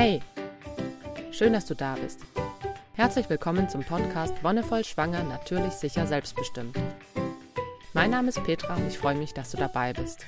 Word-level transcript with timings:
Hey, 0.00 0.20
schön, 1.32 1.54
dass 1.54 1.66
du 1.66 1.74
da 1.74 1.96
bist. 1.96 2.20
Herzlich 2.92 3.28
willkommen 3.28 3.68
zum 3.68 3.82
Podcast 3.82 4.32
Wonnevoll 4.44 4.84
Schwanger, 4.84 5.24
natürlich 5.24 5.72
sicher 5.72 6.06
selbstbestimmt. 6.06 6.78
Mein 7.94 8.12
Name 8.12 8.28
ist 8.28 8.40
Petra 8.44 8.76
und 8.76 8.86
ich 8.86 8.96
freue 8.96 9.16
mich, 9.16 9.34
dass 9.34 9.50
du 9.50 9.56
dabei 9.56 9.92
bist. 9.92 10.24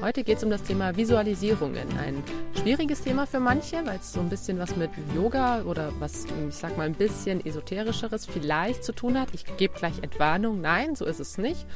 Heute 0.00 0.22
geht 0.22 0.36
es 0.36 0.44
um 0.44 0.50
das 0.50 0.62
Thema 0.62 0.96
Visualisierungen. 0.96 1.98
Ein 1.98 2.22
schwieriges 2.56 3.02
Thema 3.02 3.26
für 3.26 3.40
manche, 3.40 3.84
weil 3.84 3.98
es 3.98 4.12
so 4.12 4.20
ein 4.20 4.28
bisschen 4.28 4.60
was 4.60 4.76
mit 4.76 4.92
Yoga 5.12 5.62
oder 5.62 5.92
was, 5.98 6.24
ich 6.48 6.54
sag 6.54 6.78
mal, 6.78 6.86
ein 6.86 6.94
bisschen 6.94 7.44
esoterischeres 7.44 8.26
vielleicht 8.26 8.84
zu 8.84 8.92
tun 8.92 9.18
hat. 9.18 9.30
Ich 9.32 9.44
gebe 9.56 9.76
gleich 9.76 10.04
Entwarnung. 10.04 10.60
Nein, 10.60 10.94
so 10.94 11.04
ist 11.04 11.18
es 11.18 11.36
nicht. 11.36 11.66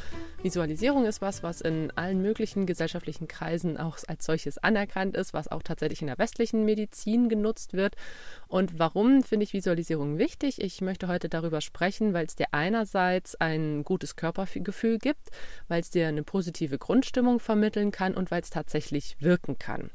Visualisierung 0.45 1.07
ist 1.07 1.23
was, 1.23 1.43
was 1.43 1.63
in 1.63 1.91
allen 1.97 2.21
möglichen 2.21 2.67
gesellschaftlichen 2.67 3.27
Kreisen 3.29 3.79
auch 3.79 3.97
als 4.07 4.27
solches 4.27 4.59
anerkannt 4.59 5.17
ist, 5.17 5.33
was 5.33 5.49
auch 5.49 5.63
tatsächlich 5.63 6.03
in 6.03 6.07
der 6.07 6.19
westlichen 6.19 6.67
Medizin 6.67 7.31
genutzt 7.31 7.73
wird. 7.73 7.97
Und 8.47 8.79
warum 8.79 9.23
finde 9.23 9.45
ich 9.45 9.55
Visualisierung 9.55 10.19
wichtig? 10.19 10.61
Ich 10.61 10.83
möchte 10.83 11.09
heute 11.09 11.31
darüber 11.31 11.63
sprechen, 11.63 12.13
weil 12.13 12.27
es 12.27 12.37
dir 12.37 12.49
einerseits 12.53 13.35
ein 13.37 13.85
gutes 13.85 14.17
Körpergefühl 14.17 14.99
gibt, 14.99 15.31
weil 15.69 15.81
es 15.81 15.89
dir 15.89 16.09
eine 16.09 16.23
positive 16.23 16.77
Grundstimmung 16.77 17.41
vermitteln 17.41 17.91
kann 17.91 18.15
und 18.15 18.31
weil 18.31 18.43
es 18.43 18.51
tatsächlich 18.51 19.17
wirken 19.21 19.59
kann. 19.59 19.91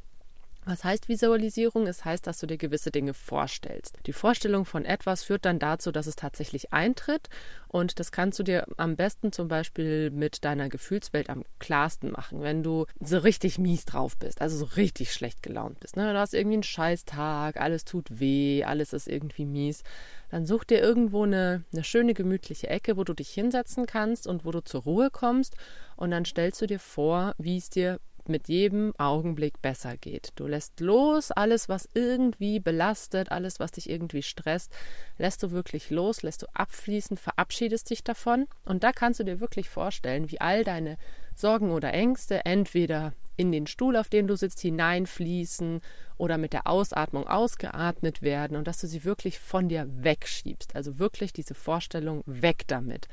Was 0.69 0.83
heißt 0.83 1.09
Visualisierung? 1.09 1.87
Es 1.87 2.05
heißt, 2.05 2.27
dass 2.27 2.37
du 2.37 2.45
dir 2.45 2.57
gewisse 2.57 2.91
Dinge 2.91 3.15
vorstellst. 3.15 3.97
Die 4.05 4.13
Vorstellung 4.13 4.65
von 4.65 4.85
etwas 4.85 5.23
führt 5.23 5.45
dann 5.45 5.57
dazu, 5.57 5.91
dass 5.91 6.05
es 6.05 6.15
tatsächlich 6.15 6.71
eintritt. 6.71 7.27
Und 7.69 7.99
das 7.99 8.11
kannst 8.11 8.37
du 8.37 8.43
dir 8.43 8.67
am 8.77 8.95
besten 8.95 9.31
zum 9.31 9.47
Beispiel 9.47 10.11
mit 10.11 10.45
deiner 10.45 10.69
Gefühlswelt 10.69 11.31
am 11.31 11.43
klarsten 11.57 12.11
machen, 12.11 12.43
wenn 12.43 12.61
du 12.61 12.85
so 12.99 13.17
richtig 13.17 13.57
mies 13.57 13.85
drauf 13.85 14.15
bist, 14.17 14.41
also 14.41 14.57
so 14.57 14.65
richtig 14.75 15.11
schlecht 15.11 15.41
gelaunt 15.41 15.79
bist. 15.79 15.97
Ne? 15.97 16.13
Du 16.13 16.19
hast 16.19 16.35
irgendwie 16.35 16.57
einen 16.57 16.63
Scheißtag, 16.63 17.59
alles 17.59 17.83
tut 17.83 18.19
weh, 18.19 18.63
alles 18.63 18.93
ist 18.93 19.07
irgendwie 19.07 19.45
mies. 19.45 19.81
Dann 20.29 20.45
such 20.45 20.65
dir 20.65 20.79
irgendwo 20.79 21.23
eine, 21.23 21.63
eine 21.73 21.83
schöne, 21.83 22.13
gemütliche 22.13 22.69
Ecke, 22.69 22.95
wo 22.95 23.03
du 23.03 23.13
dich 23.15 23.29
hinsetzen 23.29 23.87
kannst 23.87 24.27
und 24.27 24.45
wo 24.45 24.51
du 24.51 24.63
zur 24.63 24.83
Ruhe 24.83 25.09
kommst. 25.09 25.55
Und 25.95 26.11
dann 26.11 26.25
stellst 26.25 26.61
du 26.61 26.67
dir 26.67 26.79
vor, 26.79 27.33
wie 27.39 27.57
es 27.57 27.71
dir 27.71 27.99
mit 28.29 28.47
jedem 28.47 28.93
Augenblick 28.97 29.61
besser 29.61 29.97
geht. 29.97 30.31
Du 30.35 30.47
lässt 30.47 30.79
los, 30.79 31.31
alles, 31.31 31.67
was 31.67 31.89
irgendwie 31.93 32.59
belastet, 32.59 33.31
alles, 33.31 33.59
was 33.59 33.71
dich 33.71 33.89
irgendwie 33.89 34.23
stresst, 34.23 34.71
lässt 35.17 35.43
du 35.43 35.51
wirklich 35.51 35.89
los, 35.89 36.23
lässt 36.23 36.43
du 36.43 36.47
abfließen, 36.53 37.17
verabschiedest 37.17 37.89
dich 37.89 38.03
davon. 38.03 38.47
Und 38.65 38.83
da 38.83 38.91
kannst 38.91 39.19
du 39.19 39.23
dir 39.23 39.39
wirklich 39.39 39.69
vorstellen, 39.69 40.31
wie 40.31 40.39
all 40.39 40.63
deine 40.63 40.97
Sorgen 41.35 41.71
oder 41.71 41.93
Ängste 41.93 42.45
entweder 42.45 43.13
in 43.37 43.51
den 43.53 43.67
Stuhl, 43.67 43.95
auf 43.95 44.09
dem 44.09 44.27
du 44.27 44.35
sitzt, 44.35 44.59
hineinfließen 44.59 45.79
oder 46.17 46.37
mit 46.37 46.51
der 46.51 46.67
Ausatmung 46.67 47.27
ausgeatmet 47.27 48.21
werden 48.21 48.57
und 48.57 48.67
dass 48.67 48.81
du 48.81 48.87
sie 48.87 49.05
wirklich 49.05 49.39
von 49.39 49.69
dir 49.69 49.87
wegschiebst. 49.89 50.75
Also 50.75 50.99
wirklich 50.99 51.31
diese 51.31 51.53
Vorstellung 51.53 52.23
weg 52.25 52.63
damit 52.67 53.07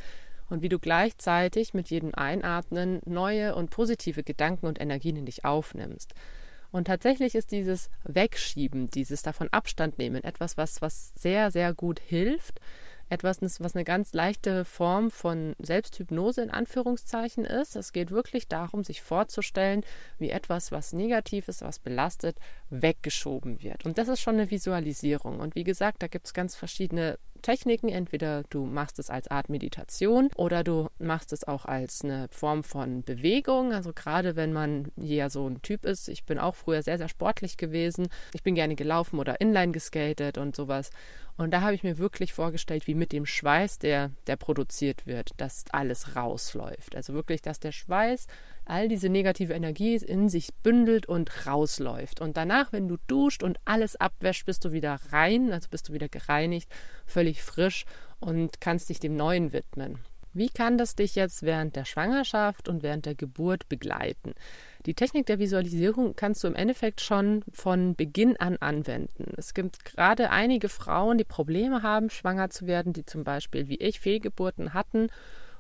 und 0.48 0.62
wie 0.62 0.68
du 0.68 0.78
gleichzeitig 0.78 1.74
mit 1.74 1.90
jedem 1.90 2.14
Einatmen 2.14 3.00
neue 3.04 3.54
und 3.54 3.70
positive 3.70 4.22
Gedanken 4.22 4.66
und 4.66 4.80
Energien 4.80 5.16
in 5.16 5.26
dich 5.26 5.44
aufnimmst. 5.44 6.14
Und 6.72 6.86
tatsächlich 6.86 7.34
ist 7.34 7.52
dieses 7.52 7.90
Wegschieben, 8.04 8.90
dieses 8.90 9.22
davon 9.22 9.48
Abstand 9.50 9.98
nehmen, 9.98 10.22
etwas, 10.24 10.56
was, 10.56 10.82
was 10.82 11.12
sehr, 11.14 11.50
sehr 11.50 11.72
gut 11.72 12.00
hilft, 12.00 12.60
etwas, 13.08 13.40
was 13.60 13.74
eine 13.74 13.84
ganz 13.84 14.12
leichte 14.12 14.64
Form 14.64 15.10
von 15.10 15.54
Selbsthypnose 15.58 16.42
in 16.42 16.50
Anführungszeichen 16.50 17.44
ist. 17.44 17.76
Es 17.76 17.92
geht 17.92 18.10
wirklich 18.10 18.48
darum, 18.48 18.82
sich 18.82 19.00
vorzustellen, 19.00 19.84
wie 20.18 20.30
etwas, 20.30 20.72
was 20.72 20.92
negativ 20.92 21.48
ist, 21.48 21.62
was 21.62 21.78
belastet, 21.78 22.36
weggeschoben 22.68 23.62
wird. 23.62 23.86
Und 23.86 23.96
das 23.98 24.08
ist 24.08 24.20
schon 24.20 24.34
eine 24.34 24.50
Visualisierung. 24.50 25.38
Und 25.38 25.54
wie 25.54 25.64
gesagt, 25.64 26.02
da 26.02 26.08
gibt 26.08 26.26
es 26.26 26.34
ganz 26.34 26.56
verschiedene 26.56 27.18
Techniken. 27.46 27.88
Entweder 27.88 28.42
du 28.50 28.66
machst 28.66 28.98
es 28.98 29.08
als 29.08 29.28
Art 29.28 29.48
Meditation 29.48 30.30
oder 30.34 30.64
du 30.64 30.88
machst 30.98 31.32
es 31.32 31.46
auch 31.46 31.64
als 31.64 32.02
eine 32.02 32.26
Form 32.32 32.64
von 32.64 33.04
Bewegung. 33.04 33.72
Also 33.72 33.92
gerade 33.92 34.34
wenn 34.34 34.52
man 34.52 34.90
ja 34.96 35.30
so 35.30 35.48
ein 35.48 35.62
Typ 35.62 35.84
ist, 35.84 36.08
ich 36.08 36.24
bin 36.24 36.40
auch 36.40 36.56
früher 36.56 36.82
sehr, 36.82 36.98
sehr 36.98 37.08
sportlich 37.08 37.56
gewesen. 37.56 38.08
Ich 38.34 38.42
bin 38.42 38.56
gerne 38.56 38.74
gelaufen 38.74 39.20
oder 39.20 39.40
inline 39.40 39.70
geskatet 39.70 40.38
und 40.38 40.56
sowas. 40.56 40.90
Und 41.36 41.52
da 41.52 41.60
habe 41.60 41.74
ich 41.74 41.84
mir 41.84 41.98
wirklich 41.98 42.32
vorgestellt, 42.32 42.88
wie 42.88 42.94
mit 42.94 43.12
dem 43.12 43.26
Schweiß, 43.26 43.78
der, 43.78 44.10
der 44.26 44.36
produziert 44.36 45.06
wird, 45.06 45.30
dass 45.36 45.66
alles 45.70 46.16
rausläuft. 46.16 46.96
Also 46.96 47.14
wirklich, 47.14 47.42
dass 47.42 47.60
der 47.60 47.72
Schweiß 47.72 48.26
all 48.66 48.88
diese 48.88 49.08
negative 49.08 49.54
Energie 49.54 49.96
in 49.96 50.28
sich 50.28 50.54
bündelt 50.62 51.06
und 51.06 51.46
rausläuft. 51.46 52.20
Und 52.20 52.36
danach, 52.36 52.72
wenn 52.72 52.88
du 52.88 52.96
duscht 53.06 53.42
und 53.42 53.58
alles 53.64 53.96
abwäscht, 53.96 54.44
bist 54.44 54.64
du 54.64 54.72
wieder 54.72 54.98
rein, 55.10 55.52
also 55.52 55.68
bist 55.70 55.88
du 55.88 55.92
wieder 55.92 56.08
gereinigt, 56.08 56.70
völlig 57.06 57.42
frisch 57.42 57.84
und 58.20 58.60
kannst 58.60 58.88
dich 58.88 59.00
dem 59.00 59.16
Neuen 59.16 59.52
widmen. 59.52 59.98
Wie 60.36 60.50
kann 60.50 60.76
das 60.76 60.94
dich 60.94 61.14
jetzt 61.14 61.44
während 61.44 61.76
der 61.76 61.86
Schwangerschaft 61.86 62.68
und 62.68 62.82
während 62.82 63.06
der 63.06 63.14
Geburt 63.14 63.70
begleiten? 63.70 64.34
Die 64.84 64.92
Technik 64.92 65.24
der 65.24 65.38
Visualisierung 65.38 66.14
kannst 66.14 66.44
du 66.44 66.48
im 66.48 66.54
Endeffekt 66.54 67.00
schon 67.00 67.42
von 67.52 67.94
Beginn 67.94 68.36
an 68.36 68.58
anwenden. 68.58 69.32
Es 69.38 69.54
gibt 69.54 69.86
gerade 69.86 70.28
einige 70.28 70.68
Frauen, 70.68 71.16
die 71.16 71.24
Probleme 71.24 71.82
haben, 71.82 72.10
schwanger 72.10 72.50
zu 72.50 72.66
werden, 72.66 72.92
die 72.92 73.06
zum 73.06 73.24
Beispiel 73.24 73.68
wie 73.68 73.76
ich 73.76 73.98
Fehlgeburten 73.98 74.74
hatten 74.74 75.08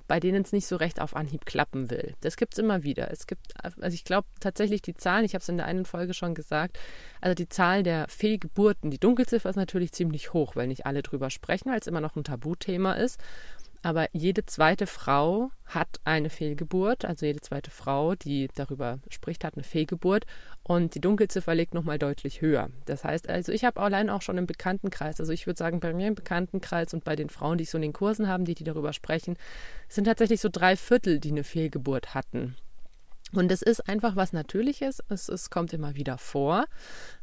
bei 0.08 0.20
denen 0.20 0.42
es 0.42 0.52
nicht 0.52 0.66
so 0.66 0.76
recht 0.76 1.00
auf 1.00 1.16
Anhieb 1.16 1.46
klappen 1.46 1.90
will. 1.90 2.14
Das 2.20 2.36
gibt 2.36 2.54
es 2.54 2.58
immer 2.58 2.82
wieder. 2.82 3.10
Es 3.10 3.26
gibt, 3.26 3.54
also 3.62 3.94
ich 3.94 4.04
glaube 4.04 4.26
tatsächlich 4.40 4.82
die 4.82 4.94
Zahlen, 4.94 5.24
ich 5.24 5.34
habe 5.34 5.42
es 5.42 5.48
in 5.48 5.56
der 5.56 5.66
einen 5.66 5.84
Folge 5.84 6.14
schon 6.14 6.34
gesagt, 6.34 6.78
also 7.20 7.34
die 7.34 7.48
Zahl 7.48 7.82
der 7.82 8.06
Fehlgeburten, 8.08 8.90
die 8.90 8.98
Dunkelziffer 8.98 9.50
ist 9.50 9.56
natürlich 9.56 9.92
ziemlich 9.92 10.32
hoch, 10.32 10.56
weil 10.56 10.68
nicht 10.68 10.86
alle 10.86 11.02
drüber 11.02 11.30
sprechen, 11.30 11.70
weil 11.70 11.80
es 11.80 11.86
immer 11.86 12.00
noch 12.00 12.16
ein 12.16 12.24
Tabuthema 12.24 12.94
ist. 12.94 13.20
Aber 13.86 14.08
jede 14.12 14.44
zweite 14.44 14.88
Frau 14.88 15.52
hat 15.64 16.00
eine 16.02 16.28
Fehlgeburt, 16.28 17.04
also 17.04 17.24
jede 17.24 17.40
zweite 17.40 17.70
Frau, 17.70 18.16
die 18.16 18.48
darüber 18.52 18.98
spricht, 19.10 19.44
hat 19.44 19.54
eine 19.54 19.62
Fehlgeburt 19.62 20.26
und 20.64 20.96
die 20.96 21.00
Dunkelziffer 21.00 21.54
liegt 21.54 21.72
nochmal 21.72 21.96
deutlich 21.96 22.40
höher. 22.40 22.68
Das 22.86 23.04
heißt 23.04 23.28
also, 23.28 23.52
ich 23.52 23.64
habe 23.64 23.80
allein 23.80 24.10
auch 24.10 24.22
schon 24.22 24.38
im 24.38 24.46
Bekanntenkreis, 24.48 25.20
also 25.20 25.32
ich 25.32 25.46
würde 25.46 25.58
sagen, 25.58 25.78
bei 25.78 25.92
mir 25.92 26.08
im 26.08 26.16
Bekanntenkreis 26.16 26.94
und 26.94 27.04
bei 27.04 27.14
den 27.14 27.30
Frauen, 27.30 27.58
die 27.58 27.62
ich 27.62 27.70
so 27.70 27.78
in 27.78 27.82
den 27.82 27.92
Kursen 27.92 28.26
haben, 28.26 28.44
die, 28.44 28.56
die 28.56 28.64
darüber 28.64 28.92
sprechen, 28.92 29.36
sind 29.88 30.06
tatsächlich 30.06 30.40
so 30.40 30.48
drei 30.50 30.74
Viertel, 30.74 31.20
die 31.20 31.30
eine 31.30 31.44
Fehlgeburt 31.44 32.12
hatten. 32.12 32.56
Und 33.32 33.50
es 33.50 33.60
ist 33.60 33.88
einfach 33.88 34.14
was 34.14 34.32
Natürliches, 34.32 35.02
es, 35.08 35.28
es 35.28 35.50
kommt 35.50 35.72
immer 35.72 35.96
wieder 35.96 36.16
vor. 36.16 36.66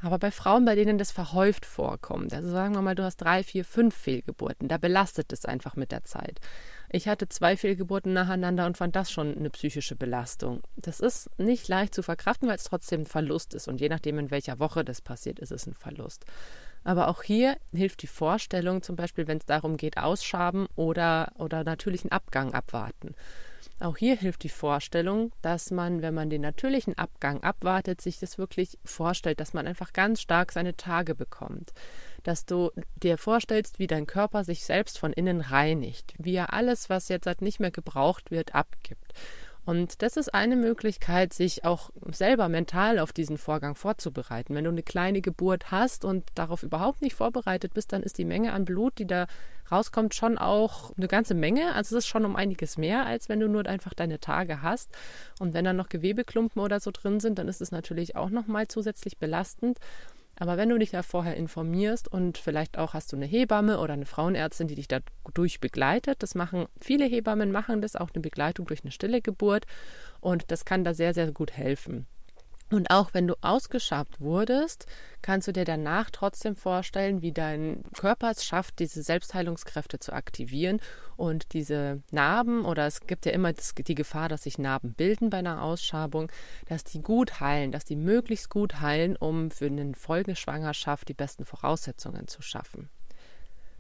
Aber 0.02 0.20
bei 0.20 0.32
Frauen, 0.32 0.66
bei 0.66 0.76
denen 0.76 0.98
das 0.98 1.12
verhäuft 1.12 1.66
vorkommt, 1.66 2.34
also 2.34 2.52
sagen 2.52 2.76
wir 2.76 2.82
mal, 2.82 2.96
du 2.96 3.04
hast 3.04 3.18
drei, 3.18 3.42
vier, 3.42 3.64
fünf 3.64 3.96
Fehlgeburten, 3.96 4.68
da 4.68 4.78
belastet 4.78 5.32
es 5.32 5.46
einfach 5.46 5.78
mit 5.78 5.94
der 5.94 6.04
Zeit. 6.04 6.42
Ich 6.90 7.08
hatte 7.08 7.30
zwei 7.30 7.56
Fehlgeburten 7.56 8.12
nacheinander 8.12 8.66
und 8.66 8.78
fand 8.78 8.96
das 8.96 9.12
schon 9.12 9.36
eine 9.36 9.50
psychische 9.50 9.96
Belastung. 9.96 10.62
Das 10.76 11.00
ist 11.00 11.30
nicht 11.40 11.68
leicht 11.70 11.96
zu 11.96 12.04
verkraften, 12.04 12.50
weil 12.50 12.58
es 12.58 12.66
trotzdem 12.66 13.02
ein 13.02 13.06
Verlust 13.08 13.54
ist. 13.54 13.68
Und 13.68 13.80
je 13.80 13.90
nachdem, 13.90 14.20
in 14.20 14.30
welcher 14.30 14.60
Woche 14.60 14.84
das 14.84 15.02
passiert, 15.02 15.40
ist 15.40 15.52
es 15.52 15.66
ein 15.66 15.74
Verlust. 15.74 16.26
Aber 16.84 17.08
auch 17.08 17.24
hier 17.24 17.58
hilft 17.74 18.02
die 18.02 18.08
Vorstellung, 18.08 18.84
zum 18.84 18.98
Beispiel, 18.98 19.28
wenn 19.28 19.38
es 19.38 19.46
darum 19.46 19.78
geht, 19.78 19.98
ausschaben 19.98 20.68
oder, 20.76 21.32
oder 21.38 21.64
natürlichen 21.64 22.12
Abgang 22.12 22.54
abwarten. 22.54 23.16
Auch 23.80 23.98
hier 23.98 24.16
hilft 24.16 24.44
die 24.44 24.50
Vorstellung, 24.50 25.32
dass 25.42 25.72
man, 25.72 26.02
wenn 26.02 26.14
man 26.14 26.30
den 26.30 26.42
natürlichen 26.42 26.98
Abgang 26.98 27.44
abwartet, 27.44 28.02
sich 28.02 28.20
das 28.20 28.38
wirklich 28.38 28.78
vorstellt, 28.86 29.40
dass 29.40 29.54
man 29.54 29.68
einfach 29.68 29.94
ganz 29.94 30.22
stark 30.22 30.52
seine 30.52 30.78
Tage 30.78 31.16
bekommt. 31.16 31.74
Dass 32.24 32.46
du 32.46 32.72
dir 32.96 33.18
vorstellst, 33.18 33.80
wie 33.80 33.88
dein 33.88 34.08
Körper 34.08 34.44
sich 34.44 34.64
selbst 34.64 35.00
von 35.00 35.12
innen 35.12 35.42
reinigt, 35.42 36.14
wie 36.18 36.36
er 36.36 36.54
alles, 36.54 36.90
was 36.90 37.10
jetzt 37.10 37.26
halt 37.28 37.42
nicht 37.42 37.60
mehr 37.60 37.72
gebraucht 37.72 38.32
wird, 38.32 38.56
abgibt. 38.56 39.14
Und 39.66 40.02
das 40.02 40.18
ist 40.18 40.34
eine 40.34 40.56
Möglichkeit, 40.56 41.34
sich 41.34 41.64
auch 41.64 41.90
selber 42.12 42.50
mental 42.50 43.00
auf 43.00 43.14
diesen 43.14 43.38
Vorgang 43.38 43.76
vorzubereiten. 43.76 44.56
Wenn 44.56 44.66
du 44.66 44.70
eine 44.70 44.84
kleine 44.84 45.22
Geburt 45.22 45.72
hast 45.72 46.04
und 46.04 46.26
darauf 46.36 46.64
überhaupt 46.64 47.02
nicht 47.02 47.16
vorbereitet 47.16 47.74
bist, 47.74 47.94
dann 47.94 48.04
ist 48.04 48.18
die 48.18 48.26
Menge 48.26 48.52
an 48.52 48.66
Blut, 48.66 48.98
die 49.00 49.08
da 49.08 49.28
rauskommt, 49.72 50.14
schon 50.16 50.38
auch 50.38 50.92
eine 50.98 51.08
ganze 51.08 51.34
Menge. 51.34 51.74
Also 51.74 51.96
es 51.96 52.04
ist 52.04 52.10
schon 52.10 52.26
um 52.26 52.36
einiges 52.36 52.78
mehr, 52.78 53.06
als 53.06 53.30
wenn 53.30 53.40
du 53.40 53.48
nur 53.48 53.66
einfach 53.66 53.94
deine 53.94 54.20
Tage 54.20 54.62
hast. 54.62 54.90
Und 55.40 55.54
wenn 55.54 55.64
dann 55.64 55.78
noch 55.78 55.88
Gewebeklumpen 55.88 56.62
oder 56.62 56.82
so 56.82 56.92
drin 56.92 57.22
sind, 57.22 57.40
dann 57.40 57.48
ist 57.48 57.62
es 57.62 57.72
natürlich 57.72 58.18
auch 58.18 58.30
nochmal 58.30 58.68
zusätzlich 58.68 59.18
belastend. 59.18 59.80
Aber 60.44 60.58
wenn 60.58 60.68
du 60.68 60.78
dich 60.78 60.92
da 60.92 61.04
vorher 61.04 61.38
informierst 61.38 62.10
und 62.10 62.38
vielleicht 62.38 62.78
auch 62.78 62.94
hast 62.94 63.14
du 63.14 63.16
eine 63.16 63.26
Hebamme 63.26 63.80
oder 63.80 63.94
eine 63.94 64.06
Frauenärztin, 64.06 64.68
die 64.68 64.76
dich 64.76 64.90
dadurch 64.90 65.62
begleitet, 65.62 66.22
das 66.22 66.36
machen 66.36 66.66
viele 66.82 67.06
Hebammen 67.06 67.50
machen 67.50 67.80
das 67.80 67.96
auch 67.96 68.10
eine 68.14 68.22
Begleitung 68.22 68.66
durch 68.66 68.84
eine 68.84 68.92
stille 68.92 69.22
Geburt 69.22 69.66
und 70.20 70.52
das 70.52 70.66
kann 70.66 70.84
da 70.84 70.94
sehr 70.94 71.14
sehr 71.14 71.32
gut 71.32 71.54
helfen. 71.54 72.08
Und 72.74 72.90
auch 72.90 73.14
wenn 73.14 73.28
du 73.28 73.36
ausgeschabt 73.42 74.20
wurdest, 74.20 74.88
kannst 75.22 75.48
du 75.48 75.54
dir 75.54 75.64
danach 75.64 76.10
trotzdem 76.10 76.56
vorstellen, 76.56 77.22
wie 77.22 77.32
dein 77.32 77.84
Körper 77.96 78.32
es 78.32 78.44
schafft, 78.44 78.80
diese 78.80 79.04
Selbstheilungskräfte 79.04 80.00
zu 80.00 80.12
aktivieren 80.12 80.82
und 81.16 81.54
diese 81.54 82.02
Narben, 82.10 82.66
oder 82.66 82.88
es 82.88 83.02
gibt 83.02 83.28
ja 83.28 83.32
immer 83.32 83.54
die 83.54 83.96
Gefahr, 83.96 84.28
dass 84.28 84.44
sich 84.44 84.58
Narben 84.58 84.94
bilden 84.96 85.30
bei 85.30 85.38
einer 85.38 85.62
Ausschabung, 85.62 86.32
dass 86.68 86.84
die 86.84 87.04
gut 87.04 87.40
heilen, 87.40 87.72
dass 87.72 87.86
die 87.86 87.96
möglichst 87.96 88.50
gut 88.50 88.82
heilen, 88.82 89.18
um 89.18 89.52
für 89.52 89.68
eine 89.68 89.94
Folgeschwangerschaft 89.94 91.08
die 91.08 91.14
besten 91.14 91.46
Voraussetzungen 91.46 92.28
zu 92.28 92.42
schaffen. 92.42 92.90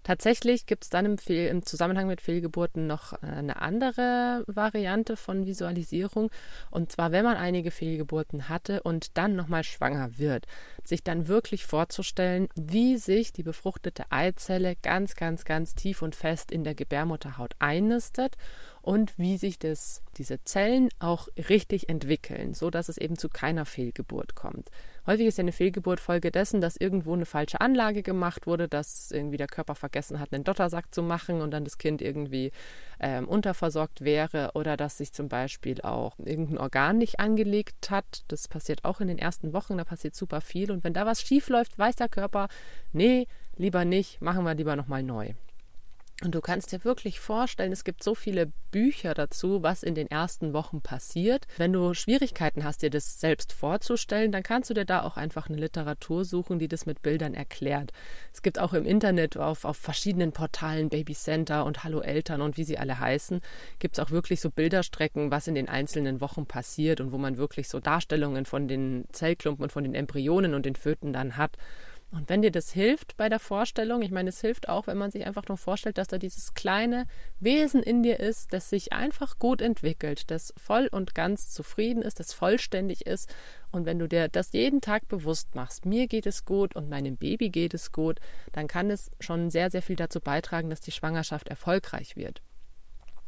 Tatsächlich 0.03 0.65
gibt 0.65 0.83
es 0.83 0.89
dann 0.89 1.05
im, 1.05 1.17
im, 1.27 1.65
Zusammenhang 1.65 2.07
mit 2.07 2.19
Fehlgeburten 2.19 2.87
noch 2.87 3.13
äh, 3.13 3.27
eine 3.27 3.61
andere 3.61 4.43
Variante 4.47 5.15
von 5.15 5.45
Visualisierung. 5.45 6.29
Und 6.69 6.91
zwar, 6.91 7.11
wenn 7.11 7.23
man 7.23 7.37
einige 7.37 7.71
Fehlgeburten 7.71 8.49
hatte 8.49 8.83
und 8.83 9.17
dann 9.17 9.35
nochmal 9.35 9.63
schwanger 9.63 10.17
wird, 10.17 10.45
sich 10.83 11.03
dann 11.03 11.27
wirklich 11.27 11.65
vorzustellen, 11.65 12.49
wie 12.55 12.97
sich 12.97 13.31
die 13.31 13.43
befruchtete 13.43 14.11
Eizelle 14.11 14.75
ganz, 14.81 15.15
ganz, 15.15 15.45
ganz 15.45 15.73
tief 15.73 16.01
und 16.01 16.15
fest 16.15 16.51
in 16.51 16.63
der 16.63 16.75
Gebärmutterhaut 16.75 17.55
einnistet 17.59 18.35
und 18.83 19.17
wie 19.17 19.37
sich 19.37 19.57
das, 19.57 20.01
diese 20.17 20.43
Zellen 20.43 20.89
auch 20.99 21.29
richtig 21.49 21.87
entwickeln, 21.87 22.53
so 22.53 22.69
dass 22.69 22.89
es 22.89 22.97
eben 22.97 23.17
zu 23.17 23.29
keiner 23.29 23.65
Fehlgeburt 23.65 24.35
kommt. 24.35 24.69
Häufig 25.07 25.25
ist 25.25 25.37
ja 25.37 25.41
eine 25.41 25.53
Fehlgeburt 25.53 26.01
Folge 26.01 26.31
dessen, 26.31 26.59
dass 26.59 26.75
irgendwo 26.75 27.13
eine 27.13 27.25
falsche 27.25 27.61
Anlage 27.61 28.03
gemacht 28.03 28.45
wurde, 28.45 28.67
dass 28.67 29.09
irgendwie 29.11 29.37
der 29.37 29.47
Körper 29.47 29.75
vergessen 29.75 30.19
hat, 30.19 30.33
einen 30.33 30.43
Dottersack 30.43 30.93
zu 30.93 31.01
machen 31.01 31.41
und 31.41 31.51
dann 31.51 31.63
das 31.63 31.77
Kind 31.77 32.01
irgendwie 32.01 32.51
ähm, 32.99 33.27
unterversorgt 33.27 34.01
wäre 34.01 34.51
oder 34.53 34.75
dass 34.75 34.97
sich 34.97 35.13
zum 35.13 35.29
Beispiel 35.29 35.81
auch 35.81 36.19
irgendein 36.19 36.57
Organ 36.57 36.97
nicht 36.97 37.21
angelegt 37.21 37.89
hat. 37.89 38.25
Das 38.27 38.49
passiert 38.49 38.83
auch 38.83 38.99
in 38.99 39.07
den 39.07 39.17
ersten 39.17 39.53
Wochen, 39.53 39.77
da 39.77 39.85
passiert 39.85 40.13
super 40.13 40.41
viel 40.41 40.71
und 40.71 40.83
wenn 40.83 40.93
da 40.93 41.05
was 41.05 41.21
schief 41.21 41.47
läuft, 41.47 41.79
weiß 41.79 41.95
der 41.95 42.09
Körper, 42.09 42.49
nee, 42.91 43.27
lieber 43.55 43.85
nicht, 43.85 44.21
machen 44.21 44.43
wir 44.43 44.55
lieber 44.55 44.75
nochmal 44.75 45.03
neu. 45.03 45.33
Und 46.23 46.33
du 46.33 46.39
kannst 46.39 46.71
dir 46.71 46.85
wirklich 46.85 47.19
vorstellen, 47.19 47.73
es 47.73 47.83
gibt 47.83 48.01
so 48.01 48.15
viele 48.15 48.53
Bücher 48.71 49.13
dazu, 49.13 49.61
was 49.61 49.83
in 49.83 49.93
den 49.93 50.09
ersten 50.09 50.53
Wochen 50.53 50.79
passiert. 50.79 51.47
Wenn 51.57 51.73
du 51.73 51.93
Schwierigkeiten 51.93 52.63
hast, 52.63 52.81
dir 52.81 52.89
das 52.89 53.19
selbst 53.19 53.51
vorzustellen, 53.51 54.31
dann 54.31 54.41
kannst 54.41 54.69
du 54.69 54.73
dir 54.73 54.85
da 54.85 55.03
auch 55.03 55.17
einfach 55.17 55.49
eine 55.49 55.59
Literatur 55.59 56.23
suchen, 56.23 56.59
die 56.59 56.69
das 56.69 56.85
mit 56.85 57.01
Bildern 57.01 57.33
erklärt. 57.33 57.91
Es 58.31 58.41
gibt 58.41 58.57
auch 58.57 58.71
im 58.71 58.85
Internet 58.85 59.35
auf, 59.35 59.65
auf 59.65 59.75
verschiedenen 59.75 60.31
Portalen 60.31 60.87
Baby 60.87 61.13
Center 61.13 61.65
und 61.65 61.83
Hallo 61.83 61.99
Eltern 61.99 62.41
und 62.41 62.55
wie 62.55 62.63
sie 62.63 62.77
alle 62.77 62.99
heißen, 62.99 63.41
gibt 63.79 63.97
es 63.97 64.03
auch 64.03 64.11
wirklich 64.11 64.39
so 64.39 64.49
Bilderstrecken, 64.49 65.29
was 65.29 65.47
in 65.47 65.55
den 65.55 65.67
einzelnen 65.67 66.21
Wochen 66.21 66.45
passiert 66.45 67.01
und 67.01 67.11
wo 67.11 67.17
man 67.17 67.35
wirklich 67.35 67.67
so 67.67 67.81
Darstellungen 67.81 68.45
von 68.45 68.69
den 68.69 69.05
Zellklumpen 69.11 69.63
und 69.63 69.71
von 69.73 69.83
den 69.83 69.93
Embryonen 69.93 70.53
und 70.53 70.65
den 70.65 70.77
Föten 70.77 71.11
dann 71.11 71.35
hat. 71.35 71.57
Und 72.13 72.29
wenn 72.29 72.43
dir 72.43 72.51
das 72.51 72.71
hilft 72.71 73.17
bei 73.17 73.27
der 73.27 73.39
Vorstellung, 73.39 74.03
ich 74.03 74.11
meine, 74.11 74.29
es 74.29 74.39
hilft 74.39 74.69
auch, 74.69 74.85
wenn 74.85 74.99
man 74.99 75.09
sich 75.09 75.25
einfach 75.25 75.47
nur 75.47 75.57
vorstellt, 75.57 75.97
dass 75.97 76.09
da 76.09 76.19
dieses 76.19 76.53
kleine 76.53 77.07
Wesen 77.39 77.81
in 77.81 78.03
dir 78.03 78.19
ist, 78.19 78.53
das 78.53 78.69
sich 78.69 78.93
einfach 78.93 79.39
gut 79.39 79.61
entwickelt, 79.63 80.29
das 80.29 80.53
voll 80.55 80.87
und 80.91 81.15
ganz 81.15 81.49
zufrieden 81.49 82.03
ist, 82.03 82.19
das 82.19 82.31
vollständig 82.31 83.07
ist. 83.07 83.33
Und 83.71 83.87
wenn 83.87 83.97
du 83.97 84.07
dir 84.07 84.27
das 84.27 84.51
jeden 84.51 84.79
Tag 84.79 85.07
bewusst 85.07 85.55
machst, 85.55 85.87
mir 85.87 86.05
geht 86.05 86.27
es 86.27 86.45
gut 86.45 86.75
und 86.75 86.87
meinem 86.87 87.17
Baby 87.17 87.49
geht 87.49 87.73
es 87.73 87.91
gut, 87.91 88.19
dann 88.51 88.67
kann 88.67 88.91
es 88.91 89.09
schon 89.19 89.49
sehr, 89.49 89.71
sehr 89.71 89.81
viel 89.81 89.95
dazu 89.95 90.21
beitragen, 90.21 90.69
dass 90.69 90.81
die 90.81 90.91
Schwangerschaft 90.91 91.49
erfolgreich 91.49 92.15
wird. 92.15 92.43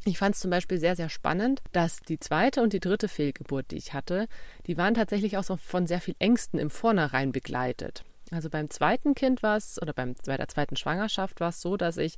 Ich 0.03 0.19
fand 0.19 0.35
es 0.35 0.41
zum 0.41 0.51
Beispiel 0.51 0.77
sehr, 0.77 0.95
sehr 0.95 1.09
spannend, 1.09 1.63
dass 1.71 2.01
die 2.01 2.19
zweite 2.19 2.61
und 2.61 2.71
die 2.71 2.79
dritte 2.79 3.07
Fehlgeburt, 3.07 3.71
die 3.71 3.77
ich 3.77 3.93
hatte, 3.93 4.27
die 4.67 4.77
waren 4.77 4.93
tatsächlich 4.93 5.37
auch 5.37 5.43
so 5.43 5.57
von 5.57 5.87
sehr 5.87 6.01
viel 6.01 6.15
Ängsten 6.19 6.59
im 6.59 6.69
Vornherein 6.69 7.31
begleitet. 7.31 8.03
Also 8.31 8.49
beim 8.49 8.71
zweiten 8.71 9.13
Kind 9.13 9.43
war 9.43 9.55
es, 9.55 9.79
oder 9.79 9.93
beim, 9.93 10.15
bei 10.25 10.35
der 10.35 10.47
zweiten 10.47 10.75
Schwangerschaft 10.75 11.39
war 11.39 11.49
es 11.49 11.61
so, 11.61 11.77
dass 11.77 11.97
ich 11.97 12.15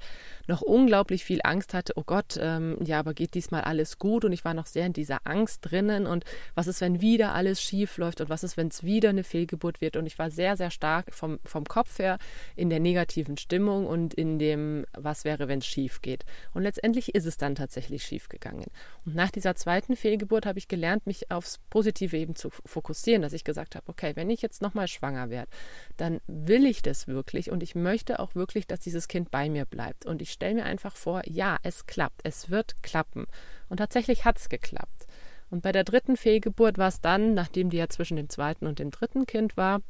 noch 0.48 0.62
unglaublich 0.62 1.25
viel 1.25 1.42
Angst 1.44 1.74
hatte, 1.74 1.94
oh 1.98 2.04
Gott, 2.06 2.38
ähm, 2.39 2.77
ja, 2.81 3.00
aber 3.00 3.13
geht 3.13 3.33
diesmal 3.33 3.62
alles 3.62 3.98
gut? 3.98 4.24
Und 4.24 4.31
ich 4.31 4.45
war 4.45 4.54
noch 4.54 4.68
sehr 4.68 4.86
in 4.86 4.94
dieser 4.94 5.19
Angst 5.25 5.59
drinnen 5.63 6.07
und 6.07 6.24
was 6.56 6.68
ist, 6.68 6.80
wenn 6.80 7.01
wieder 7.01 7.33
alles 7.33 7.62
schief 7.62 7.98
läuft 7.98 8.21
und 8.21 8.30
was 8.30 8.44
ist, 8.44 8.56
wenn 8.56 8.69
es 8.69 8.83
wieder 8.83 9.09
eine 9.09 9.25
Fehlgeburt 9.25 9.81
wird? 9.81 9.98
Und 9.98 10.06
ich 10.06 10.18
war 10.18 10.31
sehr, 10.31 10.56
sehr 10.56 10.71
stark 10.71 11.13
vom, 11.13 11.39
vom 11.44 11.65
Kopf 11.65 12.00
her 12.00 12.19
in 12.56 12.69
der 12.69 12.80
negativen 12.80 13.36
Stimmung 13.36 13.86
und 13.86 14.13
in 14.13 14.39
dem, 14.39 14.86
was 14.94 15.25
wäre, 15.25 15.50
wenn 15.50 15.60
es 15.60 15.68
schief 15.68 16.01
geht. 16.01 16.24
Und 16.53 16.63
letztendlich 16.63 17.15
ist 17.15 17.25
es 17.25 17.36
dann 17.36 17.56
tatsächlich 17.56 18.03
schief 18.03 18.30
gegangen. 18.30 18.68
Und 19.06 19.15
nach 19.15 19.31
dieser 19.31 19.56
zweiten 19.56 19.98
Fehlgeburt 19.98 20.45
habe 20.45 20.60
ich 20.60 20.69
gelernt, 20.69 21.06
mich 21.06 21.31
aufs 21.31 21.60
Positive 21.69 22.15
eben 22.15 22.36
zu 22.36 22.50
fokussieren, 22.50 23.21
dass 23.21 23.33
ich 23.33 23.44
gesagt 23.44 23.75
habe, 23.75 23.89
okay, 23.89 24.13
wenn 24.15 24.30
ich 24.30 24.42
jetzt 24.42 24.62
nochmal 24.62 24.88
schwanger 24.88 25.30
werde, 25.30 25.50
dann 25.97 26.21
will 26.27 26.65
ich 26.65 26.81
das 26.81 27.07
wirklich 27.07 27.51
und 27.51 27.63
ich 27.63 27.75
möchte 27.75 28.19
auch 28.19 28.35
wirklich, 28.35 28.67
dass 28.67 28.79
dieses 28.79 29.07
Kind 29.07 29.31
bei 29.31 29.49
mir 29.49 29.65
bleibt. 29.65 30.05
Und 30.05 30.21
ich 30.21 30.31
stelle 30.31 30.55
mir 30.55 30.65
einfach 30.65 30.95
vor, 30.95 31.21
ja, 31.25 31.57
es 31.63 31.85
klappt, 31.85 32.21
es 32.23 32.49
wird 32.49 32.81
klappen. 32.83 33.25
Und 33.69 33.77
tatsächlich 33.77 34.25
hat 34.25 34.38
es 34.38 34.49
geklappt. 34.49 35.07
Und 35.49 35.61
bei 35.61 35.71
der 35.71 35.83
dritten 35.83 36.17
Fehlgeburt 36.17 36.77
war 36.77 36.89
es 36.89 37.01
dann, 37.01 37.33
nachdem 37.33 37.69
die 37.69 37.77
ja 37.77 37.89
zwischen 37.89 38.17
dem 38.17 38.29
zweiten 38.29 38.67
und 38.67 38.79
dem 38.79 38.91
dritten 38.91 39.25
Kind 39.25 39.57
war, 39.57 39.81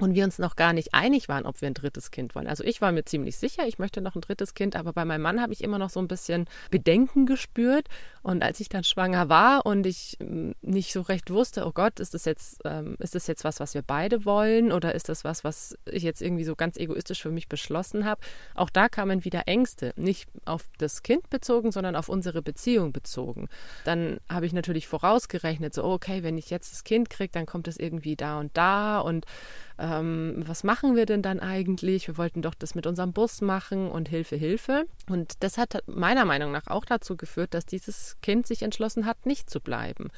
und 0.00 0.14
wir 0.14 0.24
uns 0.24 0.38
noch 0.38 0.56
gar 0.56 0.72
nicht 0.72 0.94
einig 0.94 1.28
waren, 1.28 1.46
ob 1.46 1.60
wir 1.60 1.68
ein 1.68 1.74
drittes 1.74 2.10
Kind 2.10 2.34
wollen. 2.34 2.46
Also 2.46 2.64
ich 2.64 2.80
war 2.80 2.90
mir 2.90 3.04
ziemlich 3.04 3.36
sicher, 3.36 3.66
ich 3.66 3.78
möchte 3.78 4.00
noch 4.00 4.14
ein 4.14 4.20
drittes 4.20 4.54
Kind, 4.54 4.76
aber 4.76 4.92
bei 4.92 5.04
meinem 5.04 5.22
Mann 5.22 5.40
habe 5.40 5.52
ich 5.52 5.62
immer 5.62 5.78
noch 5.78 5.90
so 5.90 6.00
ein 6.00 6.08
bisschen 6.08 6.46
Bedenken 6.70 7.26
gespürt. 7.26 7.88
Und 8.22 8.42
als 8.42 8.60
ich 8.60 8.68
dann 8.68 8.84
schwanger 8.84 9.28
war 9.28 9.64
und 9.64 9.86
ich 9.86 10.16
hm, 10.20 10.54
nicht 10.62 10.92
so 10.92 11.02
recht 11.02 11.30
wusste, 11.30 11.66
oh 11.66 11.72
Gott, 11.72 12.00
ist 12.00 12.14
das 12.14 12.24
jetzt, 12.24 12.60
ähm, 12.64 12.96
ist 12.98 13.14
das 13.14 13.26
jetzt 13.26 13.44
was, 13.44 13.60
was 13.60 13.74
wir 13.74 13.82
beide 13.82 14.24
wollen 14.24 14.72
oder 14.72 14.94
ist 14.94 15.08
das 15.08 15.24
was, 15.24 15.44
was 15.44 15.76
ich 15.86 16.02
jetzt 16.02 16.20
irgendwie 16.20 16.44
so 16.44 16.56
ganz 16.56 16.76
egoistisch 16.76 17.22
für 17.22 17.30
mich 17.30 17.48
beschlossen 17.48 18.04
habe, 18.04 18.20
auch 18.54 18.70
da 18.70 18.88
kamen 18.88 19.24
wieder 19.24 19.42
Ängste, 19.46 19.92
nicht 19.96 20.28
auf 20.44 20.64
das 20.78 21.02
Kind 21.02 21.30
bezogen, 21.30 21.72
sondern 21.72 21.96
auf 21.96 22.08
unsere 22.08 22.42
Beziehung 22.42 22.92
bezogen. 22.92 23.48
Dann 23.84 24.18
habe 24.28 24.46
ich 24.46 24.52
natürlich 24.52 24.86
vorausgerechnet, 24.86 25.74
so 25.74 25.84
okay, 25.84 26.22
wenn 26.22 26.38
ich 26.38 26.50
jetzt 26.50 26.72
das 26.72 26.84
Kind 26.84 27.10
kriege, 27.10 27.32
dann 27.32 27.46
kommt 27.46 27.68
es 27.68 27.78
irgendwie 27.78 28.16
da 28.16 28.38
und 28.38 28.56
da 28.56 29.00
und 29.00 29.26
ähm, 29.80 30.42
was 30.46 30.62
machen 30.62 30.94
wir 30.94 31.06
denn 31.06 31.22
dann 31.22 31.40
eigentlich? 31.40 32.06
Wir 32.06 32.18
wollten 32.18 32.42
doch 32.42 32.54
das 32.54 32.74
mit 32.74 32.86
unserem 32.86 33.12
Bus 33.12 33.40
machen 33.40 33.90
und 33.90 34.08
Hilfe, 34.08 34.36
Hilfe. 34.36 34.84
Und 35.08 35.34
das 35.40 35.58
hat 35.58 35.82
meiner 35.86 36.24
Meinung 36.24 36.52
nach 36.52 36.66
auch 36.66 36.84
dazu 36.84 37.16
geführt, 37.16 37.54
dass 37.54 37.66
dieses 37.66 38.16
Kind 38.20 38.46
sich 38.46 38.62
entschlossen 38.62 39.06
hat, 39.06 39.26
nicht 39.26 39.48
zu 39.48 39.60
bleiben. 39.60 40.08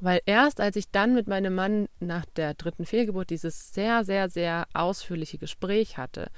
Weil 0.00 0.20
erst 0.26 0.60
als 0.60 0.76
ich 0.76 0.90
dann 0.90 1.14
mit 1.14 1.28
meinem 1.28 1.54
Mann 1.54 1.88
nach 2.00 2.24
der 2.24 2.54
dritten 2.54 2.86
Fehlgeburt 2.86 3.30
dieses 3.30 3.72
sehr, 3.72 4.04
sehr, 4.04 4.28
sehr 4.28 4.66
ausführliche 4.72 5.38
Gespräch 5.38 5.98
hatte, 5.98 6.30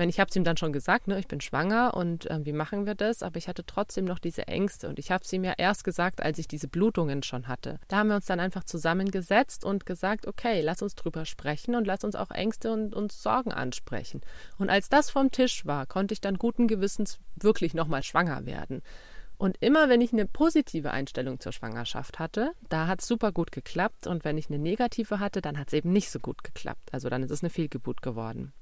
meine, 0.00 0.10
ich 0.10 0.18
habe 0.18 0.30
es 0.30 0.36
ihm 0.36 0.44
dann 0.44 0.56
schon 0.56 0.72
gesagt, 0.72 1.08
ne, 1.08 1.18
ich 1.18 1.28
bin 1.28 1.42
schwanger 1.42 1.92
und 1.94 2.28
äh, 2.30 2.40
wie 2.42 2.54
machen 2.54 2.86
wir 2.86 2.94
das? 2.94 3.22
Aber 3.22 3.36
ich 3.36 3.48
hatte 3.48 3.66
trotzdem 3.66 4.06
noch 4.06 4.18
diese 4.18 4.48
Ängste 4.48 4.88
und 4.88 4.98
ich 4.98 5.10
habe 5.10 5.22
es 5.22 5.32
ihm 5.32 5.44
ja 5.44 5.52
erst 5.58 5.84
gesagt, 5.84 6.22
als 6.22 6.38
ich 6.38 6.48
diese 6.48 6.68
Blutungen 6.68 7.22
schon 7.22 7.48
hatte. 7.48 7.78
Da 7.88 7.98
haben 7.98 8.08
wir 8.08 8.16
uns 8.16 8.24
dann 8.24 8.40
einfach 8.40 8.64
zusammengesetzt 8.64 9.62
und 9.62 9.84
gesagt, 9.84 10.26
okay, 10.26 10.62
lass 10.62 10.80
uns 10.80 10.94
drüber 10.94 11.26
sprechen 11.26 11.74
und 11.74 11.86
lass 11.86 12.02
uns 12.02 12.16
auch 12.16 12.30
Ängste 12.30 12.72
und 12.72 12.94
uns 12.94 13.22
Sorgen 13.22 13.52
ansprechen. 13.52 14.22
Und 14.58 14.70
als 14.70 14.88
das 14.88 15.10
vom 15.10 15.30
Tisch 15.30 15.66
war, 15.66 15.84
konnte 15.84 16.14
ich 16.14 16.22
dann 16.22 16.38
guten 16.38 16.66
Gewissens 16.66 17.18
wirklich 17.36 17.74
nochmal 17.74 18.02
schwanger 18.02 18.46
werden. 18.46 18.82
Und 19.36 19.56
immer 19.60 19.88
wenn 19.88 20.00
ich 20.00 20.12
eine 20.12 20.26
positive 20.26 20.92
Einstellung 20.92 21.40
zur 21.40 21.52
Schwangerschaft 21.52 22.18
hatte, 22.18 22.52
da 22.68 22.86
hat 22.86 23.00
es 23.00 23.06
super 23.06 23.32
gut 23.32 23.52
geklappt. 23.52 24.06
Und 24.06 24.24
wenn 24.24 24.36
ich 24.36 24.48
eine 24.48 24.58
negative 24.58 25.18
hatte, 25.18 25.40
dann 25.40 25.58
hat 25.58 25.68
es 25.68 25.72
eben 25.72 25.92
nicht 25.92 26.10
so 26.10 26.18
gut 26.18 26.42
geklappt. 26.42 26.88
Also 26.92 27.08
dann 27.08 27.22
ist 27.22 27.30
es 27.30 27.42
eine 27.42 27.50
Fehlgeburt 27.50 28.02
geworden. 28.02 28.52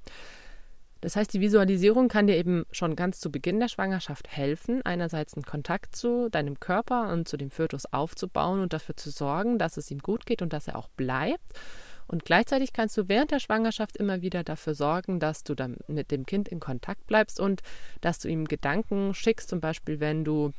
Das 1.01 1.15
heißt, 1.15 1.33
die 1.33 1.41
Visualisierung 1.41 2.09
kann 2.09 2.27
dir 2.27 2.35
eben 2.35 2.65
schon 2.71 2.95
ganz 2.95 3.19
zu 3.19 3.31
Beginn 3.31 3.59
der 3.59 3.69
Schwangerschaft 3.69 4.27
helfen, 4.27 4.81
einerseits 4.85 5.33
einen 5.33 5.45
Kontakt 5.45 5.95
zu 5.95 6.29
deinem 6.29 6.59
Körper 6.59 7.11
und 7.13 7.27
zu 7.27 7.37
dem 7.37 7.51
Fötus 7.51 7.85
aufzubauen 7.85 8.59
und 8.59 8.73
dafür 8.73 8.97
zu 8.97 9.09
sorgen, 9.09 9.57
dass 9.57 9.77
es 9.77 9.89
ihm 9.91 9.99
gut 9.99 10.25
geht 10.25 10.41
und 10.41 10.51
dass 10.51 10.67
er 10.67 10.77
auch 10.77 10.89
bleibt. 10.89 11.53
Und 12.07 12.25
gleichzeitig 12.25 12.73
kannst 12.73 12.97
du 12.97 13.07
während 13.07 13.31
der 13.31 13.39
Schwangerschaft 13.39 13.95
immer 13.95 14.21
wieder 14.21 14.43
dafür 14.43 14.73
sorgen, 14.73 15.19
dass 15.19 15.43
du 15.43 15.53
dann 15.53 15.77
mit 15.87 16.09
dem 16.09 16.25
Kind 16.25 16.49
in 16.49 16.59
Kontakt 16.59 17.05
bleibst 17.05 17.39
und 17.39 17.61
dass 18.01 18.17
du 18.17 18.27
ihm 18.27 18.45
Gedanken 18.45 19.13
schickst, 19.13 19.49
zum 19.49 19.61
Beispiel 19.61 19.99
wenn 19.99 20.25
du 20.25 20.51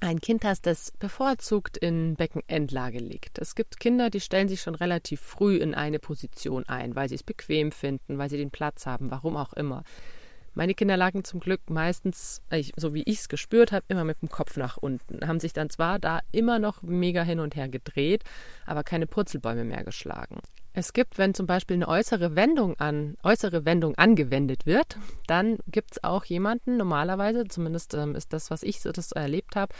ein 0.00 0.20
Kind 0.20 0.44
hast, 0.44 0.66
das 0.66 0.92
bevorzugt 0.98 1.76
in 1.76 2.14
Beckenendlage 2.14 2.98
liegt. 2.98 3.38
Es 3.38 3.54
gibt 3.54 3.80
Kinder, 3.80 4.10
die 4.10 4.20
stellen 4.20 4.48
sich 4.48 4.60
schon 4.60 4.74
relativ 4.74 5.20
früh 5.20 5.56
in 5.56 5.74
eine 5.74 5.98
Position 5.98 6.64
ein, 6.68 6.94
weil 6.94 7.08
sie 7.08 7.16
es 7.16 7.22
bequem 7.22 7.72
finden, 7.72 8.18
weil 8.18 8.30
sie 8.30 8.36
den 8.36 8.50
Platz 8.50 8.86
haben, 8.86 9.10
warum 9.10 9.36
auch 9.36 9.52
immer. 9.52 9.82
Meine 10.54 10.74
Kinder 10.74 10.96
lagen 10.96 11.22
zum 11.24 11.40
Glück 11.40 11.70
meistens, 11.70 12.42
so 12.76 12.92
wie 12.92 13.04
ich 13.04 13.20
es 13.20 13.28
gespürt 13.28 13.70
habe, 13.70 13.84
immer 13.88 14.04
mit 14.04 14.22
dem 14.22 14.28
Kopf 14.28 14.56
nach 14.56 14.76
unten, 14.76 15.26
haben 15.26 15.38
sich 15.38 15.52
dann 15.52 15.70
zwar 15.70 15.98
da 15.98 16.20
immer 16.32 16.58
noch 16.58 16.82
mega 16.82 17.22
hin 17.22 17.38
und 17.38 17.54
her 17.54 17.68
gedreht, 17.68 18.24
aber 18.66 18.82
keine 18.82 19.06
Purzelbäume 19.06 19.64
mehr 19.64 19.84
geschlagen. 19.84 20.40
Es 20.74 20.92
gibt, 20.92 21.18
wenn 21.18 21.34
zum 21.34 21.46
Beispiel 21.46 21.74
eine 21.76 21.88
äußere 21.88 22.36
Wendung 22.36 22.78
an 22.78 23.16
äußere 23.22 23.64
Wendung 23.64 23.96
angewendet 23.96 24.66
wird, 24.66 24.98
dann 25.26 25.58
gibt 25.66 25.92
es 25.92 26.04
auch 26.04 26.24
jemanden 26.24 26.76
normalerweise, 26.76 27.44
zumindest 27.48 27.94
ähm, 27.94 28.14
ist 28.14 28.32
das, 28.32 28.50
was 28.50 28.62
ich 28.62 28.80
so 28.80 28.92
das 28.92 29.12
erlebt 29.12 29.56
habe, 29.56 29.74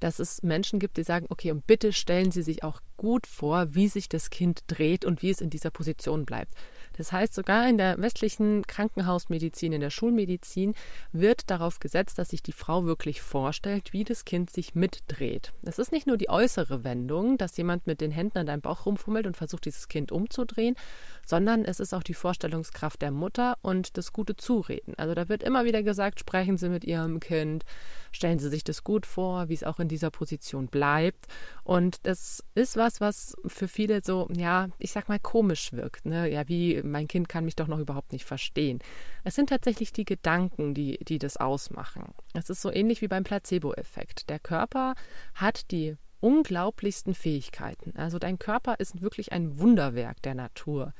dass 0.00 0.18
es 0.18 0.42
Menschen 0.42 0.78
gibt, 0.78 0.96
die 0.96 1.04
sagen, 1.04 1.26
okay, 1.28 1.52
und 1.52 1.66
bitte 1.66 1.92
stellen 1.92 2.32
Sie 2.32 2.42
sich 2.42 2.64
auch 2.64 2.80
gut 2.96 3.26
vor, 3.26 3.74
wie 3.74 3.88
sich 3.88 4.08
das 4.08 4.30
Kind 4.30 4.60
dreht 4.66 5.04
und 5.04 5.22
wie 5.22 5.30
es 5.30 5.40
in 5.40 5.50
dieser 5.50 5.70
Position 5.70 6.26
bleibt. 6.26 6.52
Das 6.96 7.12
heißt, 7.12 7.34
sogar 7.34 7.68
in 7.68 7.78
der 7.78 7.98
westlichen 7.98 8.66
Krankenhausmedizin, 8.66 9.72
in 9.72 9.80
der 9.80 9.90
Schulmedizin 9.90 10.74
wird 11.12 11.50
darauf 11.50 11.80
gesetzt, 11.80 12.18
dass 12.18 12.30
sich 12.30 12.42
die 12.42 12.52
Frau 12.52 12.84
wirklich 12.84 13.22
vorstellt, 13.22 13.92
wie 13.92 14.04
das 14.04 14.24
Kind 14.24 14.50
sich 14.50 14.74
mitdreht. 14.74 15.52
Es 15.62 15.78
ist 15.78 15.92
nicht 15.92 16.06
nur 16.06 16.16
die 16.16 16.28
äußere 16.28 16.84
Wendung, 16.84 17.38
dass 17.38 17.56
jemand 17.56 17.86
mit 17.86 18.00
den 18.00 18.10
Händen 18.10 18.38
an 18.38 18.46
deinem 18.46 18.60
Bauch 18.60 18.86
rumfummelt 18.86 19.26
und 19.26 19.36
versucht, 19.36 19.64
dieses 19.64 19.88
Kind 19.88 20.12
umzudrehen, 20.12 20.76
sondern 21.26 21.64
es 21.64 21.80
ist 21.80 21.94
auch 21.94 22.02
die 22.02 22.14
Vorstellungskraft 22.14 23.02
der 23.02 23.10
Mutter 23.10 23.56
und 23.62 23.96
das 23.96 24.12
gute 24.12 24.36
Zureden. 24.36 24.94
Also 24.96 25.14
da 25.14 25.28
wird 25.28 25.42
immer 25.42 25.64
wieder 25.64 25.82
gesagt, 25.82 26.20
sprechen 26.20 26.58
Sie 26.58 26.68
mit 26.68 26.84
Ihrem 26.84 27.20
Kind, 27.20 27.64
stellen 28.10 28.38
Sie 28.38 28.48
sich 28.48 28.64
das 28.64 28.84
gut 28.84 29.06
vor, 29.06 29.48
wie 29.48 29.54
es 29.54 29.64
auch 29.64 29.78
in 29.78 29.88
dieser 29.88 30.10
Position 30.10 30.66
bleibt. 30.66 31.26
Und 31.64 32.06
das 32.06 32.44
ist 32.54 32.76
was, 32.76 33.00
was 33.00 33.34
für 33.46 33.68
viele 33.68 34.02
so, 34.02 34.28
ja, 34.36 34.68
ich 34.78 34.92
sag 34.92 35.08
mal, 35.08 35.18
komisch 35.18 35.72
wirkt. 35.72 36.06
Ne? 36.06 36.30
Ja, 36.30 36.48
wie 36.48 36.82
mein 36.82 37.08
Kind 37.08 37.28
kann 37.28 37.44
mich 37.44 37.56
doch 37.56 37.68
noch 37.68 37.78
überhaupt 37.78 38.12
nicht 38.12 38.24
verstehen. 38.24 38.80
Es 39.24 39.34
sind 39.34 39.48
tatsächlich 39.48 39.92
die 39.92 40.04
Gedanken, 40.04 40.74
die, 40.74 40.98
die 41.04 41.18
das 41.18 41.36
ausmachen. 41.36 42.12
Es 42.34 42.50
ist 42.50 42.62
so 42.62 42.70
ähnlich 42.70 43.02
wie 43.02 43.08
beim 43.08 43.24
Placebo-Effekt. 43.24 44.28
Der 44.28 44.38
Körper 44.38 44.94
hat 45.34 45.70
die 45.70 45.96
unglaublichsten 46.22 47.14
Fähigkeiten. 47.14 47.94
Also 47.96 48.18
dein 48.18 48.38
Körper 48.38 48.76
ist 48.78 49.02
wirklich 49.02 49.32
ein 49.32 49.58
Wunderwerk 49.58 50.22
der 50.22 50.34
Natur. 50.34 50.94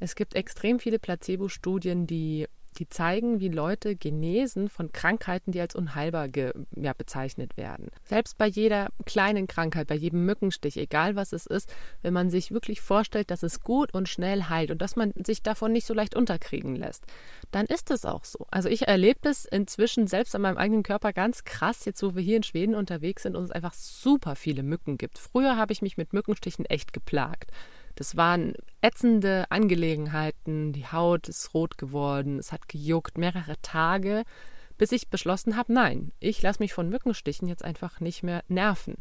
Es 0.00 0.14
gibt 0.14 0.34
extrem 0.34 0.80
viele 0.80 0.98
Placebo-Studien, 0.98 2.06
die 2.06 2.48
die 2.78 2.88
zeigen, 2.88 3.40
wie 3.40 3.48
Leute 3.48 3.96
genesen 3.96 4.68
von 4.68 4.92
Krankheiten, 4.92 5.52
die 5.52 5.60
als 5.60 5.74
unheilbar 5.74 6.28
ge, 6.28 6.52
ja, 6.76 6.92
bezeichnet 6.92 7.56
werden. 7.56 7.90
Selbst 8.04 8.38
bei 8.38 8.46
jeder 8.46 8.88
kleinen 9.04 9.46
Krankheit, 9.46 9.86
bei 9.86 9.94
jedem 9.94 10.24
Mückenstich, 10.24 10.76
egal 10.76 11.16
was 11.16 11.32
es 11.32 11.46
ist, 11.46 11.72
wenn 12.02 12.14
man 12.14 12.30
sich 12.30 12.50
wirklich 12.50 12.80
vorstellt, 12.80 13.30
dass 13.30 13.42
es 13.42 13.60
gut 13.60 13.94
und 13.94 14.08
schnell 14.08 14.44
heilt 14.44 14.70
und 14.70 14.82
dass 14.82 14.96
man 14.96 15.12
sich 15.24 15.42
davon 15.42 15.72
nicht 15.72 15.86
so 15.86 15.94
leicht 15.94 16.14
unterkriegen 16.14 16.76
lässt, 16.76 17.04
dann 17.50 17.66
ist 17.66 17.90
es 17.90 18.04
auch 18.04 18.24
so. 18.24 18.46
Also 18.50 18.68
ich 18.68 18.88
erlebe 18.88 19.20
das 19.22 19.44
inzwischen 19.44 20.06
selbst 20.06 20.34
an 20.34 20.42
meinem 20.42 20.58
eigenen 20.58 20.82
Körper 20.82 21.12
ganz 21.12 21.44
krass, 21.44 21.84
jetzt 21.84 22.02
wo 22.02 22.14
wir 22.14 22.22
hier 22.22 22.36
in 22.36 22.42
Schweden 22.42 22.74
unterwegs 22.74 23.22
sind 23.22 23.36
und 23.36 23.44
es 23.44 23.50
einfach 23.50 23.74
super 23.74 24.36
viele 24.36 24.62
Mücken 24.62 24.98
gibt. 24.98 25.18
Früher 25.18 25.56
habe 25.56 25.72
ich 25.72 25.82
mich 25.82 25.96
mit 25.96 26.12
Mückenstichen 26.12 26.64
echt 26.66 26.92
geplagt. 26.92 27.50
Das 27.94 28.16
waren 28.16 28.54
ätzende 28.80 29.46
Angelegenheiten. 29.50 30.72
Die 30.72 30.86
Haut 30.86 31.28
ist 31.28 31.54
rot 31.54 31.78
geworden, 31.78 32.38
es 32.38 32.52
hat 32.52 32.68
gejuckt, 32.68 33.18
mehrere 33.18 33.56
Tage, 33.62 34.24
bis 34.78 34.92
ich 34.92 35.08
beschlossen 35.08 35.56
habe, 35.56 35.72
nein, 35.72 36.12
ich 36.18 36.42
lasse 36.42 36.60
mich 36.60 36.72
von 36.72 36.88
Mückenstichen 36.88 37.46
jetzt 37.46 37.64
einfach 37.64 38.00
nicht 38.00 38.22
mehr 38.22 38.42
nerven. 38.48 38.96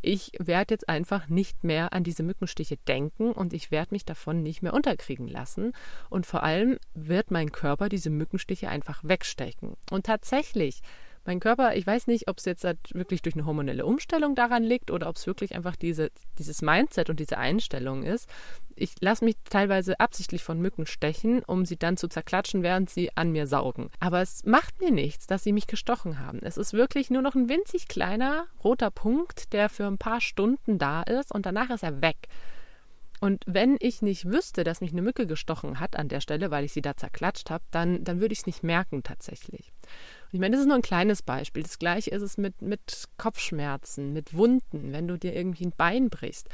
Ich 0.00 0.32
werde 0.38 0.74
jetzt 0.74 0.88
einfach 0.88 1.28
nicht 1.28 1.64
mehr 1.64 1.92
an 1.92 2.04
diese 2.04 2.22
Mückenstiche 2.22 2.76
denken 2.88 3.32
und 3.32 3.52
ich 3.52 3.70
werde 3.70 3.92
mich 3.92 4.04
davon 4.04 4.42
nicht 4.42 4.62
mehr 4.62 4.72
unterkriegen 4.72 5.26
lassen. 5.26 5.72
Und 6.10 6.26
vor 6.26 6.42
allem 6.42 6.78
wird 6.94 7.30
mein 7.30 7.50
Körper 7.50 7.88
diese 7.88 8.10
Mückenstiche 8.10 8.68
einfach 8.68 9.02
wegstecken. 9.02 9.76
Und 9.90 10.06
tatsächlich 10.06 10.80
mein 11.26 11.40
Körper, 11.40 11.76
ich 11.76 11.86
weiß 11.86 12.06
nicht, 12.06 12.28
ob 12.28 12.38
es 12.38 12.44
jetzt 12.44 12.64
halt 12.64 12.78
wirklich 12.94 13.22
durch 13.22 13.34
eine 13.34 13.46
hormonelle 13.46 13.84
Umstellung 13.84 14.34
daran 14.34 14.62
liegt 14.62 14.90
oder 14.90 15.08
ob 15.08 15.16
es 15.16 15.26
wirklich 15.26 15.54
einfach 15.54 15.76
diese, 15.76 16.10
dieses 16.38 16.62
Mindset 16.62 17.10
und 17.10 17.20
diese 17.20 17.38
Einstellung 17.38 18.02
ist. 18.02 18.28
Ich 18.74 18.94
lasse 19.00 19.24
mich 19.24 19.36
teilweise 19.48 19.98
absichtlich 20.00 20.42
von 20.42 20.60
Mücken 20.60 20.86
stechen, 20.86 21.42
um 21.44 21.64
sie 21.64 21.76
dann 21.76 21.96
zu 21.96 22.08
zerklatschen, 22.08 22.62
während 22.62 22.90
sie 22.90 23.16
an 23.16 23.32
mir 23.32 23.46
saugen. 23.46 23.90
Aber 24.00 24.20
es 24.20 24.44
macht 24.44 24.80
mir 24.80 24.90
nichts, 24.90 25.26
dass 25.26 25.44
sie 25.44 25.52
mich 25.52 25.66
gestochen 25.66 26.18
haben. 26.18 26.40
Es 26.42 26.56
ist 26.56 26.72
wirklich 26.72 27.10
nur 27.10 27.22
noch 27.22 27.34
ein 27.34 27.48
winzig 27.48 27.88
kleiner 27.88 28.46
roter 28.62 28.90
Punkt, 28.90 29.52
der 29.52 29.68
für 29.68 29.86
ein 29.86 29.98
paar 29.98 30.20
Stunden 30.20 30.78
da 30.78 31.02
ist 31.02 31.32
und 31.32 31.46
danach 31.46 31.70
ist 31.70 31.82
er 31.82 32.02
weg. 32.02 32.28
Und 33.20 33.44
wenn 33.46 33.76
ich 33.80 34.02
nicht 34.02 34.26
wüsste, 34.26 34.62
dass 34.64 34.80
mich 34.80 34.92
eine 34.92 35.02
Mücke 35.02 35.26
gestochen 35.26 35.80
hat 35.80 35.96
an 35.96 36.08
der 36.08 36.20
Stelle, 36.20 36.50
weil 36.50 36.64
ich 36.64 36.72
sie 36.72 36.82
da 36.82 36.96
zerklatscht 36.96 37.50
habe, 37.50 37.64
dann, 37.70 38.04
dann 38.04 38.20
würde 38.20 38.32
ich 38.32 38.40
es 38.40 38.46
nicht 38.46 38.62
merken 38.62 39.02
tatsächlich. 39.02 39.72
Ich 40.32 40.40
meine, 40.40 40.52
das 40.52 40.62
ist 40.62 40.66
nur 40.66 40.76
ein 40.76 40.82
kleines 40.82 41.22
Beispiel. 41.22 41.62
Das 41.62 41.78
gleiche 41.78 42.10
ist 42.10 42.22
es 42.22 42.36
mit, 42.36 42.60
mit 42.62 43.04
Kopfschmerzen, 43.16 44.12
mit 44.12 44.34
Wunden, 44.34 44.92
wenn 44.92 45.08
du 45.08 45.18
dir 45.18 45.34
irgendwie 45.34 45.66
ein 45.66 45.74
Bein 45.76 46.10
brichst. 46.10 46.48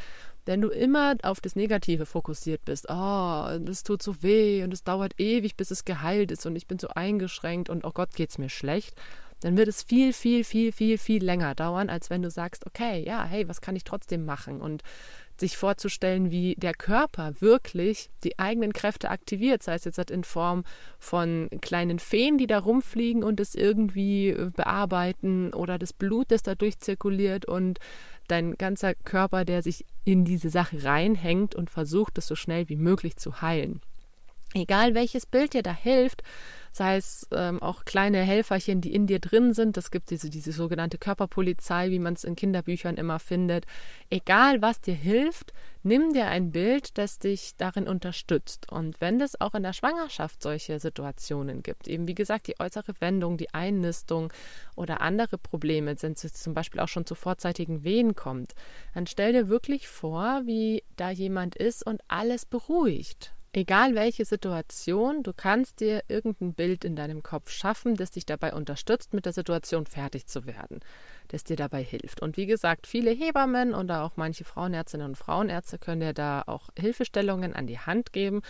Wenn 0.45 0.61
du 0.61 0.69
immer 0.69 1.15
auf 1.23 1.41
das 1.41 1.55
Negative 1.55 2.05
fokussiert 2.05 2.65
bist, 2.65 2.87
oh, 2.89 3.59
das 3.61 3.85
tut 3.85 4.03
so 4.03 4.23
weh 4.23 4.65
und 4.65 4.75
es 4.75 4.83
dauert 4.83 5.19
ewig, 5.19 5.57
bis 5.57 5.71
es 5.71 5.85
geheilt 5.85 6.33
ist 6.33 6.47
und 6.47 6.57
ich 6.57 6.67
bin 6.67 6.79
so 6.79 6.89
eingeschränkt 6.89 7.71
und 7.71 7.85
oh 7.85 7.93
Gott, 7.93 8.15
geht's 8.15 8.39
mir 8.39 8.49
schlecht, 8.49 9.01
dann 9.43 9.57
wird 9.57 9.69
es 9.69 9.83
viel, 9.83 10.13
viel, 10.13 10.45
viel, 10.45 10.73
viel, 10.73 10.99
viel 10.99 11.25
länger 11.25 11.55
dauern, 11.55 11.91
als 11.91 12.11
wenn 12.11 12.23
du 12.23 12.31
sagst, 12.31 12.67
okay, 12.67 13.05
ja, 13.05 13.25
hey, 13.25 13.49
was 13.49 13.61
kann 13.61 13.77
ich 13.77 13.85
trotzdem 13.85 14.25
machen? 14.25 14.61
Und 14.61 14.83
sich 15.39 15.57
vorzustellen, 15.57 16.31
wie 16.31 16.55
der 16.57 16.73
Körper 16.73 17.35
wirklich 17.41 18.11
die 18.25 18.39
eigenen 18.39 18.73
Kräfte 18.73 19.11
aktiviert, 19.11 19.63
sei 19.63 19.75
es 19.75 19.85
jetzt 19.85 20.11
in 20.11 20.25
Form 20.25 20.65
von 20.99 21.49
kleinen 21.61 21.99
Feen, 21.99 22.39
die 22.39 22.47
da 22.47 22.59
rumfliegen 22.59 23.25
und 23.25 23.41
es 23.41 23.55
irgendwie 23.55 24.29
äh, 24.29 24.51
bearbeiten 24.55 25.53
oder 25.53 25.79
das 25.79 25.93
Blut, 25.93 26.31
das 26.31 26.43
da 26.43 26.55
durchzirkuliert 26.55 27.45
und 27.47 27.79
dein 28.29 28.55
ganzer 28.55 28.95
Körper, 28.95 29.45
der 29.45 29.63
sich 29.63 29.85
in 30.05 30.25
diese 30.25 30.51
Sache 30.51 30.85
reinhängt 30.85 31.55
und 31.55 31.71
versucht, 31.71 32.19
es 32.19 32.27
so 32.27 32.35
schnell 32.35 32.69
wie 32.69 32.77
möglich 32.77 33.17
zu 33.17 33.43
heilen. 33.43 33.81
Egal 34.55 34.95
welches 34.95 35.25
Bild 35.25 35.55
dir 35.55 35.63
da 35.63 35.73
hilft, 35.73 36.23
sei 36.73 36.97
es 36.97 37.27
ähm, 37.33 37.63
auch 37.63 37.85
kleine 37.85 38.19
Helferchen, 38.19 38.81
die 38.81 38.95
in 38.95 39.07
dir 39.07 39.19
drin 39.19 39.53
sind. 39.53 39.77
Das 39.77 39.91
gibt 39.91 40.11
diese, 40.11 40.31
diese 40.31 40.53
sogenannte 40.53 40.99
Körperpolizei, 40.99 41.91
wie 41.91 41.99
man 41.99 42.15
es 42.15 42.25
in 42.25 42.35
Kinderbüchern 42.35 42.97
immer 42.97 43.19
findet. 43.19 43.67
Egal, 44.11 44.63
was 44.63 44.81
dir 44.81 44.95
hilft, 44.95 45.53
nimm 45.83 46.15
dir 46.15 46.27
ein 46.27 46.51
Bild, 46.51 46.97
das 46.97 47.19
dich 47.19 47.53
darin 47.57 47.87
unterstützt. 47.87 48.73
Und 48.73 49.01
wenn 49.01 49.21
es 49.21 49.39
auch 49.41 49.55
in 49.55 49.63
der 49.63 49.75
Schwangerschaft 49.75 50.43
solche 50.43 50.81
Situationen 50.81 51.63
gibt, 51.63 51.89
eben 51.89 52.07
wie 52.07 52.15
gesagt, 52.15 52.47
die 52.47 52.59
äußere 52.59 52.95
Wendung, 53.01 53.37
die 53.37 53.53
Einnistung 53.53 54.33
oder 54.75 55.03
andere 55.03 55.37
Probleme, 55.37 55.95
wenn 56.01 56.13
es 56.13 56.33
zum 56.33 56.55
Beispiel 56.55 56.81
auch 56.81 56.89
schon 56.89 57.07
zu 57.07 57.15
vorzeitigen 57.15 57.85
Wehen 57.85 58.15
kommt, 58.15 58.55
dann 58.95 59.07
stell 59.07 59.33
dir 59.33 59.49
wirklich 59.49 59.89
vor, 59.89 60.43
wie 60.45 60.83
da 60.97 61.11
jemand 61.11 61.55
ist 61.55 61.87
und 61.87 62.01
alles 62.09 62.47
beruhigt. 62.47 63.33
Egal 63.55 63.95
welche 63.95 64.25
Situation, 64.25 65.23
du 65.23 65.35
kannst 65.35 65.81
dir 65.81 66.05
irgendein 66.09 66.55
Bild 66.55 66.87
in 66.87 66.97
deinem 66.97 67.23
Kopf 67.23 67.51
schaffen, 67.51 67.97
das 67.97 68.11
dich 68.11 68.25
dabei 68.25 68.55
unterstützt, 68.55 69.13
mit 69.13 69.27
der 69.27 69.35
Situation 69.35 69.85
fertig 69.85 70.27
zu 70.27 70.47
werden, 70.47 70.81
das 71.29 71.45
dir 71.45 71.57
dabei 71.57 71.83
hilft. 71.83 72.23
Und 72.23 72.39
wie 72.39 72.47
gesagt, 72.47 72.87
viele 72.87 73.11
Hebammen 73.11 73.75
oder 73.75 74.05
auch 74.05 74.13
manche 74.17 74.45
Frauenärztinnen 74.45 75.09
und 75.09 75.19
Frauenärzte 75.19 75.79
können 75.79 76.01
dir 76.01 76.15
da 76.15 76.45
auch 76.47 76.71
Hilfestellungen 76.79 77.55
an 77.55 77.67
die 77.67 77.79
Hand 77.79 78.15
geben. 78.15 78.41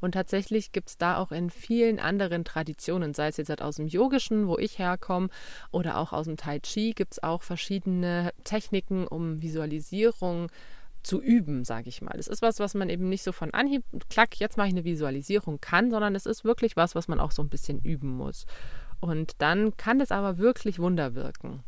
Und 0.00 0.12
tatsächlich 0.12 0.70
gibt 0.70 0.90
es 0.90 0.96
da 0.96 1.16
auch 1.16 1.32
in 1.32 1.50
vielen 1.50 1.98
anderen 1.98 2.44
Traditionen, 2.44 3.14
sei 3.14 3.26
es 3.26 3.38
jetzt 3.38 3.48
halt 3.48 3.62
aus 3.62 3.76
dem 3.76 3.88
Yogischen, 3.88 4.46
wo 4.46 4.58
ich 4.58 4.78
herkomme, 4.78 5.28
oder 5.72 5.98
auch 5.98 6.12
aus 6.12 6.26
dem 6.26 6.36
Tai 6.36 6.60
Chi, 6.60 6.92
gibt 6.92 7.14
es 7.14 7.22
auch 7.24 7.42
verschiedene 7.42 8.32
Techniken, 8.44 9.08
um 9.08 9.42
Visualisierung 9.42 10.50
zu 10.50 10.81
üben, 11.20 11.64
sage 11.64 11.88
ich 11.88 12.02
mal. 12.02 12.16
Es 12.18 12.28
ist 12.28 12.42
was, 12.42 12.60
was 12.60 12.74
man 12.74 12.88
eben 12.88 13.08
nicht 13.08 13.22
so 13.22 13.32
von 13.32 13.52
Anhieb, 13.52 13.84
klack, 14.08 14.38
jetzt 14.38 14.56
mache 14.56 14.68
ich 14.68 14.74
eine 14.74 14.84
Visualisierung 14.84 15.60
kann, 15.60 15.90
sondern 15.90 16.14
es 16.14 16.26
ist 16.26 16.44
wirklich 16.44 16.76
was, 16.76 16.94
was 16.94 17.08
man 17.08 17.20
auch 17.20 17.32
so 17.32 17.42
ein 17.42 17.48
bisschen 17.48 17.80
üben 17.80 18.16
muss. 18.16 18.46
Und 19.00 19.32
dann 19.38 19.76
kann 19.76 20.00
es 20.00 20.12
aber 20.12 20.38
wirklich 20.38 20.78
Wunder 20.78 21.14
wirken. 21.14 21.64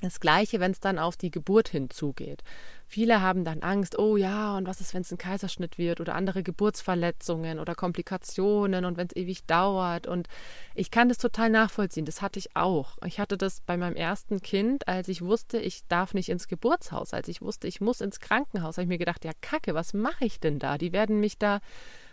Das 0.00 0.20
gleiche, 0.20 0.60
wenn 0.60 0.70
es 0.70 0.80
dann 0.80 0.98
auf 0.98 1.16
die 1.16 1.30
Geburt 1.30 1.68
hinzugeht. 1.68 2.42
Viele 2.86 3.20
haben 3.20 3.44
dann 3.44 3.62
Angst, 3.62 3.98
oh 3.98 4.16
ja, 4.16 4.56
und 4.56 4.66
was 4.66 4.80
ist, 4.80 4.94
wenn 4.94 5.02
es 5.02 5.12
ein 5.12 5.18
Kaiserschnitt 5.18 5.76
wird 5.76 6.00
oder 6.00 6.14
andere 6.14 6.42
Geburtsverletzungen 6.42 7.58
oder 7.58 7.74
Komplikationen 7.74 8.84
und 8.84 8.96
wenn 8.96 9.08
es 9.08 9.16
ewig 9.16 9.44
dauert. 9.44 10.06
Und 10.06 10.28
ich 10.74 10.90
kann 10.90 11.08
das 11.08 11.18
total 11.18 11.50
nachvollziehen. 11.50 12.06
Das 12.06 12.22
hatte 12.22 12.38
ich 12.38 12.56
auch. 12.56 12.96
Ich 13.04 13.20
hatte 13.20 13.36
das 13.36 13.60
bei 13.60 13.76
meinem 13.76 13.96
ersten 13.96 14.40
Kind, 14.40 14.88
als 14.88 15.08
ich 15.08 15.20
wusste, 15.22 15.58
ich 15.58 15.82
darf 15.88 16.14
nicht 16.14 16.30
ins 16.30 16.48
Geburtshaus, 16.48 17.12
als 17.12 17.28
ich 17.28 17.42
wusste, 17.42 17.68
ich 17.68 17.80
muss 17.80 18.00
ins 18.00 18.20
Krankenhaus, 18.20 18.76
habe 18.76 18.84
ich 18.84 18.88
mir 18.88 18.98
gedacht, 18.98 19.24
ja, 19.24 19.32
Kacke, 19.40 19.74
was 19.74 19.92
mache 19.92 20.24
ich 20.24 20.40
denn 20.40 20.58
da? 20.58 20.78
Die 20.78 20.92
werden 20.92 21.20
mich 21.20 21.36
da 21.38 21.60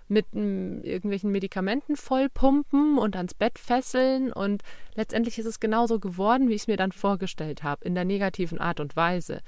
mit 0.07 0.25
m, 0.33 0.83
irgendwelchen 0.83 1.31
Medikamenten 1.31 1.95
vollpumpen 1.95 2.97
und 2.97 3.15
ans 3.15 3.33
Bett 3.33 3.59
fesseln. 3.59 4.31
Und 4.31 4.63
letztendlich 4.95 5.39
ist 5.39 5.45
es 5.45 5.59
genauso 5.59 5.99
geworden, 5.99 6.49
wie 6.49 6.53
ich 6.53 6.61
es 6.61 6.67
mir 6.67 6.77
dann 6.77 6.91
vorgestellt 6.91 7.63
habe, 7.63 7.85
in 7.85 7.95
der 7.95 8.05
negativen 8.05 8.59
Art 8.59 8.79
und 8.79 8.95
Weise. 8.95 9.41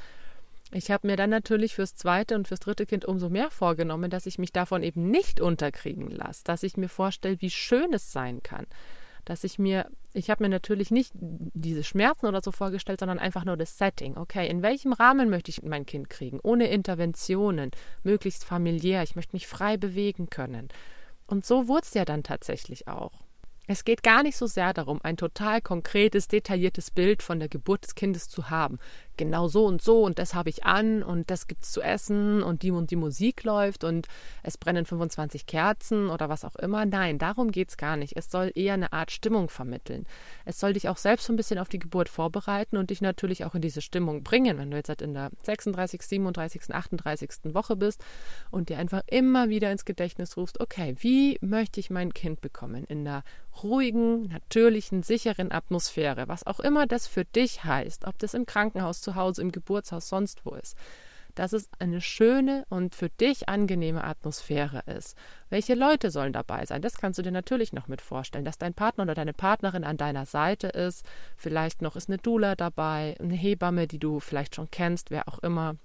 Ich 0.72 0.92
habe 0.92 1.08
mir 1.08 1.16
dann 1.16 1.30
natürlich 1.30 1.76
fürs 1.76 1.96
zweite 1.96 2.36
und 2.36 2.48
fürs 2.48 2.60
dritte 2.60 2.86
Kind 2.86 3.06
umso 3.06 3.30
mehr 3.30 3.50
vorgenommen, 3.50 4.10
dass 4.10 4.26
ich 4.26 4.38
mich 4.38 4.52
davon 4.52 4.84
eben 4.84 5.10
nicht 5.10 5.40
unterkriegen 5.40 6.10
lasse, 6.10 6.44
dass 6.44 6.64
ich 6.64 6.76
mir 6.76 6.90
vorstelle, 6.90 7.40
wie 7.40 7.50
schön 7.50 7.94
es 7.94 8.12
sein 8.12 8.44
kann, 8.44 8.68
dass 9.29 9.43
ich 9.43 9.60
mir, 9.60 9.89
ich 10.13 10.29
habe 10.29 10.43
mir 10.43 10.50
natürlich 10.50 10.89
nicht 10.89 11.12
diese 11.15 11.84
Schmerzen 11.84 12.27
oder 12.27 12.41
so 12.41 12.51
vorgestellt, 12.51 13.01
sondern 13.01 13.19
einfach 13.19 13.43
nur 13.43 13.57
das 13.57 13.77
Setting. 13.77 14.15
Okay, 14.15 14.48
in 14.48 14.62
welchem 14.62 14.93
Rahmen 14.93 15.29
möchte 15.29 15.51
ich 15.51 15.62
mein 15.63 15.86
Kind 15.86 16.10
kriegen? 16.10 16.39
Ohne 16.41 16.69
Interventionen, 16.69 17.72
möglichst 18.03 18.46
familiär. 18.46 19.03
Ich 19.03 19.15
möchte 19.15 19.36
mich 19.36 19.48
frei 19.48 19.75
bewegen 19.75 20.29
können. 20.29 20.69
Und 21.25 21.46
so 21.46 21.67
wurde 21.67 21.84
es 21.84 21.93
ja 21.93 22.05
dann 22.05 22.24
tatsächlich 22.24 22.88
auch. 22.88 23.12
Es 23.69 23.84
geht 23.84 24.01
gar 24.01 24.24
nicht 24.24 24.38
so 24.38 24.48
sehr 24.48 24.74
darum, 24.74 25.01
ein 25.03 25.17
total 25.17 25.62
konkretes, 25.62 26.29
detailliertes 26.29 26.89
Bild 26.89 27.22
von 27.22 27.39
der 27.39 27.50
Geburt 27.50 27.84
des 27.84 27.96
Kindes 27.96 28.29
zu 28.29 28.50
haben 28.50 28.79
genau 29.18 29.48
so 29.48 29.66
und 29.66 29.82
so 29.82 30.04
und 30.04 30.20
das 30.20 30.34
habe 30.34 30.50
ich 30.50 30.64
an 30.66 31.04
und 31.04 31.30
das 31.30 31.48
gibt 31.48 31.64
es 31.64 31.72
zu 31.72 31.82
essen 31.82 32.44
und 32.44 32.62
die 32.62 32.72
und 32.72 32.92
die 32.92 32.96
Musik 32.96 33.44
läuft 33.44 33.84
und 33.84 34.08
es 34.44 34.58
brennen 34.58 34.86
25 34.86 35.46
Kerzen 35.46 36.10
oder 36.10 36.30
was 36.30 36.46
auch 36.46 36.56
immer. 36.56 36.86
Nein, 36.86 37.18
darum 37.18 37.52
geht 37.52 37.70
es 37.70 37.78
gar 37.78 37.98
nicht. 37.98 38.16
Es 38.16 38.32
soll 38.32 38.52
eher 38.56 38.76
eine 38.76 38.94
Art 38.94 39.12
Stimmung 39.12 39.50
vermitteln. 39.50 40.06
Es 40.46 40.60
soll 40.60 40.74
dich 40.74 40.90
auch 40.90 40.98
selbst 40.98 41.26
so 41.26 41.34
ein 41.34 41.38
bisschen 41.38 41.60
auf 41.60 41.70
die 41.70 41.80
Geburt 41.80 42.10
vorbereiten 42.10 42.78
und 42.78 42.90
dich 42.90 43.02
natürlich 43.02 43.46
auch 43.46 43.56
in 43.56 43.62
diese 43.62 43.82
Stimmung 43.82 44.24
bringen, 44.24 44.58
wenn 44.58 44.72
du 44.72 44.78
jetzt 44.78 44.90
halt 44.90 45.02
in 45.02 45.14
der 45.14 45.32
36., 45.44 46.02
37., 46.02 46.74
38. 46.74 47.30
Woche 47.54 47.76
bist 47.76 48.04
und 48.52 48.70
dir 48.70 48.78
einfach 48.78 49.02
immer 49.08 49.50
wieder 49.50 49.72
ins 49.72 49.86
Gedächtnis 49.86 50.38
rufst, 50.38 50.60
okay, 50.60 50.96
wie 51.00 51.38
möchte 51.42 51.80
ich 51.80 51.90
mein 51.90 52.14
Kind 52.14 52.42
bekommen? 52.42 52.86
In 52.86 53.08
einer 53.08 53.24
ruhigen, 53.64 54.28
natürlichen, 54.28 55.04
sicheren 55.04 55.52
Atmosphäre, 55.52 56.28
was 56.28 56.46
auch 56.46 56.60
immer 56.60 56.86
das 56.86 57.08
für 57.08 57.26
dich 57.26 57.64
heißt, 57.64 58.06
ob 58.06 58.18
das 58.20 58.34
im 58.34 58.46
Krankenhaus 58.46 59.02
zu 59.08 59.16
Hause, 59.16 59.42
im 59.42 59.54
Geburtshaus, 59.54 60.10
sonst 60.10 60.46
wo 60.46 60.52
ist. 60.56 60.76
Dass 61.34 61.54
es 61.54 61.70
eine 61.80 62.02
schöne 62.02 62.66
und 62.68 62.94
für 62.94 63.10
dich 63.10 63.48
angenehme 63.48 64.04
Atmosphäre 64.04 64.82
ist. 64.86 65.16
Welche 65.50 65.76
Leute 65.76 66.12
sollen 66.12 66.34
dabei 66.34 66.66
sein? 66.66 66.82
Das 66.82 66.98
kannst 66.98 67.20
du 67.20 67.24
dir 67.24 67.32
natürlich 67.32 67.72
noch 67.72 67.88
mit 67.88 68.02
vorstellen, 68.02 68.44
dass 68.44 68.58
dein 68.58 68.74
Partner 68.74 69.04
oder 69.04 69.16
deine 69.16 69.34
Partnerin 69.34 69.86
an 69.86 69.96
deiner 69.98 70.26
Seite 70.26 70.68
ist. 70.68 71.06
Vielleicht 71.38 71.82
noch 71.82 71.96
ist 71.96 72.10
eine 72.10 72.18
Dula 72.18 72.56
dabei, 72.56 73.16
eine 73.20 73.36
Hebamme, 73.36 73.88
die 73.88 74.00
du 74.00 74.20
vielleicht 74.20 74.56
schon 74.56 74.70
kennst, 74.72 75.10
wer 75.10 75.30
auch 75.30 75.40
immer. 75.40 75.76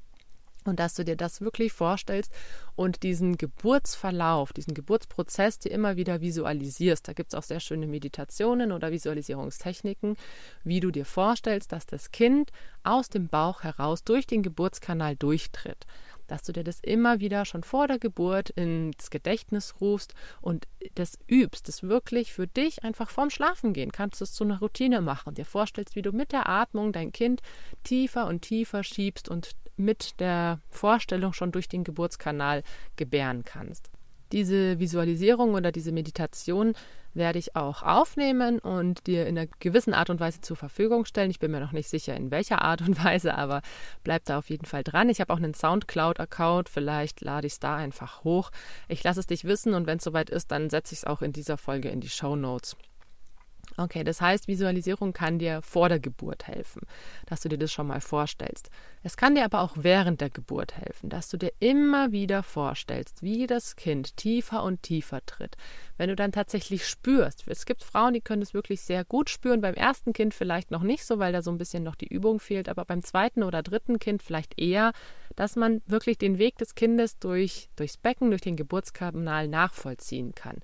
Und 0.64 0.78
dass 0.78 0.94
du 0.94 1.04
dir 1.04 1.16
das 1.16 1.40
wirklich 1.40 1.72
vorstellst 1.72 2.32
und 2.76 3.02
diesen 3.02 3.36
Geburtsverlauf, 3.36 4.52
diesen 4.52 4.74
Geburtsprozess 4.74 5.58
dir 5.58 5.70
immer 5.70 5.96
wieder 5.96 6.20
visualisierst. 6.20 7.06
Da 7.06 7.12
gibt 7.12 7.32
es 7.32 7.38
auch 7.38 7.42
sehr 7.42 7.60
schöne 7.60 7.86
Meditationen 7.86 8.72
oder 8.72 8.92
Visualisierungstechniken, 8.92 10.16
wie 10.64 10.80
du 10.80 10.90
dir 10.90 11.04
vorstellst, 11.04 11.72
dass 11.72 11.86
das 11.86 12.10
Kind 12.10 12.50
aus 12.84 13.08
dem 13.08 13.28
Bauch 13.28 13.62
heraus 13.62 14.04
durch 14.04 14.26
den 14.26 14.42
Geburtskanal 14.42 15.16
durchtritt. 15.16 15.86
Dass 16.28 16.42
du 16.42 16.52
dir 16.52 16.64
das 16.64 16.80
immer 16.80 17.20
wieder 17.20 17.44
schon 17.44 17.62
vor 17.62 17.88
der 17.88 17.98
Geburt 17.98 18.50
ins 18.50 19.10
Gedächtnis 19.10 19.74
rufst 19.80 20.14
und 20.40 20.66
das 20.94 21.18
übst, 21.28 21.68
das 21.68 21.82
wirklich 21.82 22.32
für 22.32 22.46
dich 22.46 22.84
einfach 22.84 23.10
vorm 23.10 23.28
Schlafen 23.28 23.72
gehen. 23.72 23.92
Kannst 23.92 24.20
du 24.20 24.24
es 24.24 24.32
zu 24.32 24.44
einer 24.44 24.60
Routine 24.60 25.00
machen, 25.00 25.34
dir 25.34 25.44
vorstellst, 25.44 25.94
wie 25.94 26.02
du 26.02 26.12
mit 26.12 26.32
der 26.32 26.48
Atmung 26.48 26.92
dein 26.92 27.12
Kind 27.12 27.42
tiefer 27.82 28.26
und 28.26 28.42
tiefer 28.42 28.82
schiebst 28.82 29.28
und 29.28 29.50
mit 29.76 30.20
der 30.20 30.60
Vorstellung 30.70 31.32
schon 31.32 31.52
durch 31.52 31.68
den 31.68 31.84
Geburtskanal 31.84 32.62
gebären 32.96 33.44
kannst. 33.44 33.90
Diese 34.32 34.78
Visualisierung 34.78 35.52
oder 35.52 35.72
diese 35.72 35.92
Meditation 35.92 36.74
werde 37.14 37.38
ich 37.38 37.54
auch 37.54 37.82
aufnehmen 37.82 38.58
und 38.58 39.06
dir 39.06 39.26
in 39.26 39.36
einer 39.36 39.48
gewissen 39.60 39.92
Art 39.92 40.08
und 40.08 40.20
Weise 40.20 40.40
zur 40.40 40.56
Verfügung 40.56 41.04
stellen. 41.04 41.30
Ich 41.30 41.38
bin 41.38 41.50
mir 41.50 41.60
noch 41.60 41.72
nicht 41.72 41.90
sicher, 41.90 42.16
in 42.16 42.30
welcher 42.30 42.62
Art 42.62 42.80
und 42.80 43.04
Weise, 43.04 43.34
aber 43.34 43.60
bleib 44.02 44.24
da 44.24 44.38
auf 44.38 44.48
jeden 44.48 44.64
Fall 44.64 44.82
dran. 44.82 45.10
Ich 45.10 45.20
habe 45.20 45.32
auch 45.32 45.38
einen 45.38 45.52
Soundcloud-Account, 45.52 46.70
vielleicht 46.70 47.20
lade 47.20 47.46
ich 47.46 47.54
es 47.54 47.60
da 47.60 47.76
einfach 47.76 48.24
hoch. 48.24 48.50
Ich 48.88 49.04
lasse 49.04 49.20
es 49.20 49.26
dich 49.26 49.44
wissen 49.44 49.74
und 49.74 49.86
wenn 49.86 49.98
es 49.98 50.04
soweit 50.04 50.30
ist, 50.30 50.50
dann 50.50 50.70
setze 50.70 50.94
ich 50.94 51.00
es 51.00 51.04
auch 51.04 51.20
in 51.20 51.32
dieser 51.32 51.58
Folge 51.58 51.90
in 51.90 52.00
die 52.00 52.08
Show 52.08 52.34
Notes. 52.34 52.76
Okay, 53.76 54.04
das 54.04 54.20
heißt, 54.20 54.48
Visualisierung 54.48 55.12
kann 55.12 55.38
dir 55.38 55.62
vor 55.62 55.88
der 55.88 55.98
Geburt 55.98 56.46
helfen, 56.46 56.82
dass 57.26 57.40
du 57.40 57.48
dir 57.48 57.58
das 57.58 57.72
schon 57.72 57.86
mal 57.86 58.00
vorstellst. 58.00 58.70
Es 59.02 59.16
kann 59.16 59.34
dir 59.34 59.44
aber 59.44 59.60
auch 59.60 59.72
während 59.76 60.20
der 60.20 60.30
Geburt 60.30 60.76
helfen, 60.76 61.08
dass 61.08 61.28
du 61.30 61.38
dir 61.38 61.52
immer 61.58 62.12
wieder 62.12 62.42
vorstellst, 62.42 63.22
wie 63.22 63.46
das 63.46 63.76
Kind 63.76 64.16
tiefer 64.16 64.62
und 64.62 64.82
tiefer 64.82 65.24
tritt. 65.24 65.56
Wenn 65.96 66.10
du 66.10 66.16
dann 66.16 66.32
tatsächlich 66.32 66.86
spürst, 66.86 67.44
es 67.46 67.64
gibt 67.64 67.82
Frauen, 67.82 68.12
die 68.12 68.20
können 68.20 68.42
es 68.42 68.52
wirklich 68.52 68.82
sehr 68.82 69.04
gut 69.04 69.30
spüren, 69.30 69.62
beim 69.62 69.74
ersten 69.74 70.12
Kind 70.12 70.34
vielleicht 70.34 70.70
noch 70.70 70.82
nicht 70.82 71.04
so, 71.04 71.18
weil 71.18 71.32
da 71.32 71.40
so 71.40 71.50
ein 71.50 71.58
bisschen 71.58 71.82
noch 71.82 71.94
die 71.94 72.08
Übung 72.08 72.40
fehlt, 72.40 72.68
aber 72.68 72.84
beim 72.84 73.02
zweiten 73.02 73.42
oder 73.42 73.62
dritten 73.62 73.98
Kind 73.98 74.22
vielleicht 74.22 74.60
eher, 74.60 74.92
dass 75.34 75.56
man 75.56 75.80
wirklich 75.86 76.18
den 76.18 76.38
Weg 76.38 76.58
des 76.58 76.74
Kindes 76.74 77.18
durch, 77.18 77.70
durchs 77.76 77.96
Becken, 77.96 78.30
durch 78.30 78.42
den 78.42 78.56
Geburtskanal 78.56 79.48
nachvollziehen 79.48 80.34
kann. 80.34 80.58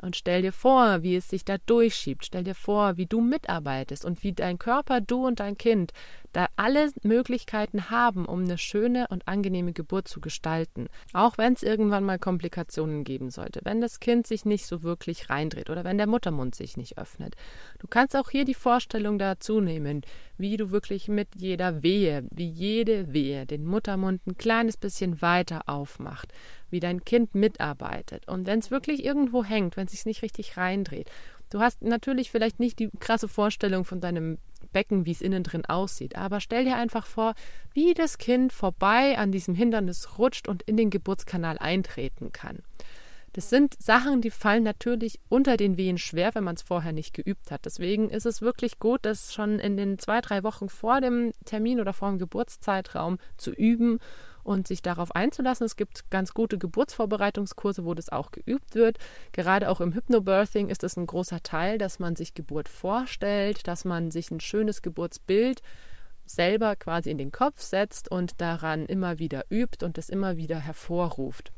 Und 0.00 0.16
stell 0.16 0.42
dir 0.42 0.52
vor, 0.52 1.02
wie 1.02 1.16
es 1.16 1.28
sich 1.28 1.44
da 1.44 1.56
durchschiebt. 1.58 2.26
Stell 2.26 2.44
dir 2.44 2.54
vor, 2.54 2.96
wie 2.96 3.06
du 3.06 3.20
mitarbeitest 3.20 4.04
und 4.04 4.22
wie 4.22 4.32
dein 4.32 4.58
Körper, 4.58 5.00
du 5.00 5.26
und 5.26 5.40
dein 5.40 5.56
Kind 5.56 5.92
da 6.36 6.48
alle 6.56 6.90
Möglichkeiten 7.02 7.88
haben, 7.88 8.26
um 8.26 8.42
eine 8.42 8.58
schöne 8.58 9.06
und 9.08 9.26
angenehme 9.26 9.72
Geburt 9.72 10.06
zu 10.06 10.20
gestalten. 10.20 10.88
Auch 11.14 11.38
wenn 11.38 11.54
es 11.54 11.62
irgendwann 11.62 12.04
mal 12.04 12.18
Komplikationen 12.18 13.04
geben 13.04 13.30
sollte, 13.30 13.60
wenn 13.64 13.80
das 13.80 14.00
Kind 14.00 14.26
sich 14.26 14.44
nicht 14.44 14.66
so 14.66 14.82
wirklich 14.82 15.30
reindreht 15.30 15.70
oder 15.70 15.82
wenn 15.82 15.96
der 15.96 16.06
Muttermund 16.06 16.54
sich 16.54 16.76
nicht 16.76 16.98
öffnet. 16.98 17.36
Du 17.78 17.86
kannst 17.86 18.14
auch 18.14 18.28
hier 18.28 18.44
die 18.44 18.52
Vorstellung 18.52 19.18
dazu 19.18 19.62
nehmen, 19.62 20.02
wie 20.36 20.58
du 20.58 20.70
wirklich 20.70 21.08
mit 21.08 21.28
jeder 21.36 21.82
Wehe, 21.82 22.28
wie 22.30 22.48
jede 22.48 23.14
Wehe 23.14 23.46
den 23.46 23.64
Muttermund 23.64 24.26
ein 24.26 24.36
kleines 24.36 24.76
bisschen 24.76 25.22
weiter 25.22 25.62
aufmacht, 25.70 26.34
wie 26.76 26.80
dein 26.80 27.04
Kind 27.06 27.34
mitarbeitet. 27.34 28.28
Und 28.28 28.46
wenn 28.46 28.58
es 28.58 28.70
wirklich 28.70 29.02
irgendwo 29.02 29.42
hängt, 29.42 29.78
wenn 29.78 29.86
es 29.86 29.92
sich 29.92 30.04
nicht 30.04 30.20
richtig 30.20 30.58
reindreht, 30.58 31.10
Du 31.50 31.60
hast 31.60 31.82
natürlich 31.82 32.30
vielleicht 32.30 32.58
nicht 32.58 32.78
die 32.78 32.90
krasse 32.98 33.28
Vorstellung 33.28 33.84
von 33.84 34.00
deinem 34.00 34.38
Becken, 34.72 35.06
wie 35.06 35.12
es 35.12 35.22
innen 35.22 35.44
drin 35.44 35.64
aussieht. 35.64 36.16
Aber 36.16 36.40
stell 36.40 36.64
dir 36.64 36.76
einfach 36.76 37.06
vor, 37.06 37.34
wie 37.72 37.94
das 37.94 38.18
Kind 38.18 38.52
vorbei 38.52 39.16
an 39.16 39.30
diesem 39.30 39.54
Hindernis 39.54 40.18
rutscht 40.18 40.48
und 40.48 40.62
in 40.62 40.76
den 40.76 40.90
Geburtskanal 40.90 41.58
eintreten 41.58 42.32
kann. 42.32 42.62
Das 43.32 43.50
sind 43.50 43.74
Sachen, 43.80 44.22
die 44.22 44.30
fallen 44.30 44.62
natürlich 44.62 45.20
unter 45.28 45.58
den 45.58 45.76
Wehen 45.76 45.98
schwer, 45.98 46.34
wenn 46.34 46.42
man 46.42 46.56
es 46.56 46.62
vorher 46.62 46.92
nicht 46.92 47.12
geübt 47.12 47.50
hat. 47.50 47.66
Deswegen 47.66 48.08
ist 48.08 48.24
es 48.24 48.40
wirklich 48.40 48.78
gut, 48.78 49.00
das 49.02 49.34
schon 49.34 49.58
in 49.58 49.76
den 49.76 49.98
zwei, 49.98 50.22
drei 50.22 50.42
Wochen 50.42 50.70
vor 50.70 51.00
dem 51.00 51.32
Termin 51.44 51.78
oder 51.78 51.92
vor 51.92 52.08
dem 52.08 52.18
Geburtszeitraum 52.18 53.18
zu 53.36 53.52
üben 53.52 54.00
und 54.46 54.68
sich 54.68 54.80
darauf 54.80 55.14
einzulassen. 55.14 55.66
Es 55.66 55.76
gibt 55.76 56.08
ganz 56.10 56.32
gute 56.32 56.56
Geburtsvorbereitungskurse, 56.56 57.84
wo 57.84 57.94
das 57.94 58.10
auch 58.10 58.30
geübt 58.30 58.74
wird. 58.74 58.98
Gerade 59.32 59.68
auch 59.68 59.80
im 59.80 59.92
Hypnobirthing 59.92 60.68
ist 60.68 60.84
es 60.84 60.96
ein 60.96 61.06
großer 61.06 61.42
Teil, 61.42 61.78
dass 61.78 61.98
man 61.98 62.14
sich 62.14 62.34
Geburt 62.34 62.68
vorstellt, 62.68 63.66
dass 63.66 63.84
man 63.84 64.10
sich 64.10 64.30
ein 64.30 64.40
schönes 64.40 64.82
Geburtsbild 64.82 65.62
selber 66.24 66.76
quasi 66.76 67.10
in 67.10 67.18
den 67.18 67.32
Kopf 67.32 67.60
setzt 67.60 68.10
und 68.10 68.40
daran 68.40 68.86
immer 68.86 69.18
wieder 69.18 69.44
übt 69.50 69.84
und 69.84 69.98
es 69.98 70.08
immer 70.08 70.36
wieder 70.36 70.58
hervorruft. 70.58 71.52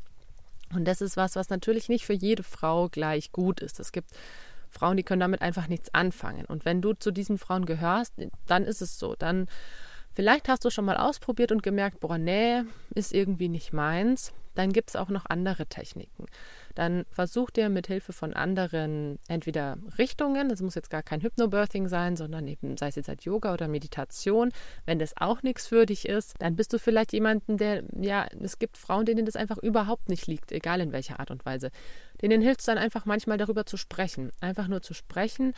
Und 0.74 0.87
das 0.87 1.01
ist 1.01 1.16
was, 1.16 1.37
was 1.37 1.51
natürlich 1.51 1.88
nicht 1.88 2.05
für 2.05 2.14
jede 2.14 2.42
Frau 2.42 2.88
gleich 2.88 3.33
gut 3.33 3.61
ist. 3.61 3.81
Es 3.81 3.92
gibt 3.92 4.11
Frauen, 4.70 4.96
die 4.96 5.03
können 5.03 5.20
damit 5.20 5.40
einfach 5.42 5.68
nichts 5.68 5.92
anfangen. 5.94 6.44
Und 6.44 6.64
wenn 6.64 6.83
du 6.83 6.92
zu 6.92 7.11
diesen 7.11 7.38
Frauen 7.38 7.64
gehörst, 7.64 8.14
dann 8.46 8.64
ist 8.64 8.83
es 8.83 8.98
so. 8.98 9.14
Dann 9.14 9.48
Vielleicht 10.19 10.49
hast 10.49 10.65
du 10.65 10.71
schon 10.71 10.85
mal 10.85 10.97
ausprobiert 10.97 11.53
und 11.53 11.63
gemerkt, 11.63 12.01
boah, 12.01 12.19
nee, 12.19 12.63
ist 12.93 13.15
irgendwie 13.15 13.49
nicht 13.49 13.73
meins. 13.73 14.33
Dann 14.57 14.73
gibt 14.73 14.89
es 14.89 14.97
auch 14.97 15.11
noch 15.11 15.27
andere 15.27 15.67
Techniken. 15.67 16.27
Dann 16.75 17.05
versuch 17.09 17.51
dir 17.51 17.69
mit 17.69 17.87
Hilfe 17.87 18.13
von 18.13 18.33
anderen 18.35 19.21
entweder 19.29 19.77
Richtungen, 19.97 20.49
das 20.49 20.61
muss 20.61 20.75
jetzt 20.75 20.91
gar 20.91 21.05
kein 21.05 21.21
Hypnobirthing 21.21 21.87
sein, 21.87 22.17
sondern 22.17 22.49
eben 22.49 22.77
sei 22.77 22.89
es 22.89 22.97
jetzt 22.97 23.07
halt 23.07 23.23
Yoga 23.23 23.53
oder 23.53 23.69
Meditation. 23.69 24.51
Wenn 24.87 24.99
das 24.99 25.17
auch 25.17 25.45
nichts 25.45 25.69
für 25.69 25.87
dich 25.87 26.09
ist, 26.09 26.35
dann 26.41 26.57
bist 26.57 26.73
du 26.73 26.81
vielleicht 26.81 27.13
jemanden, 27.13 27.57
der, 27.57 27.85
ja, 27.97 28.27
es 28.43 28.59
gibt 28.59 28.77
Frauen, 28.77 29.07
denen 29.07 29.25
das 29.25 29.37
einfach 29.37 29.59
überhaupt 29.59 30.09
nicht 30.09 30.27
liegt, 30.27 30.51
egal 30.51 30.81
in 30.81 30.91
welcher 30.91 31.21
Art 31.21 31.31
und 31.31 31.47
Weise. 31.47 31.71
Denen 32.23 32.43
hilft 32.43 32.59
es 32.59 32.67
dann 32.67 32.77
einfach 32.77 33.05
manchmal 33.05 33.39
darüber 33.39 33.67
zu 33.67 33.77
sprechen. 33.77 34.33
Einfach 34.41 34.67
nur 34.67 34.83
zu 34.83 34.95
sprechen, 34.95 35.55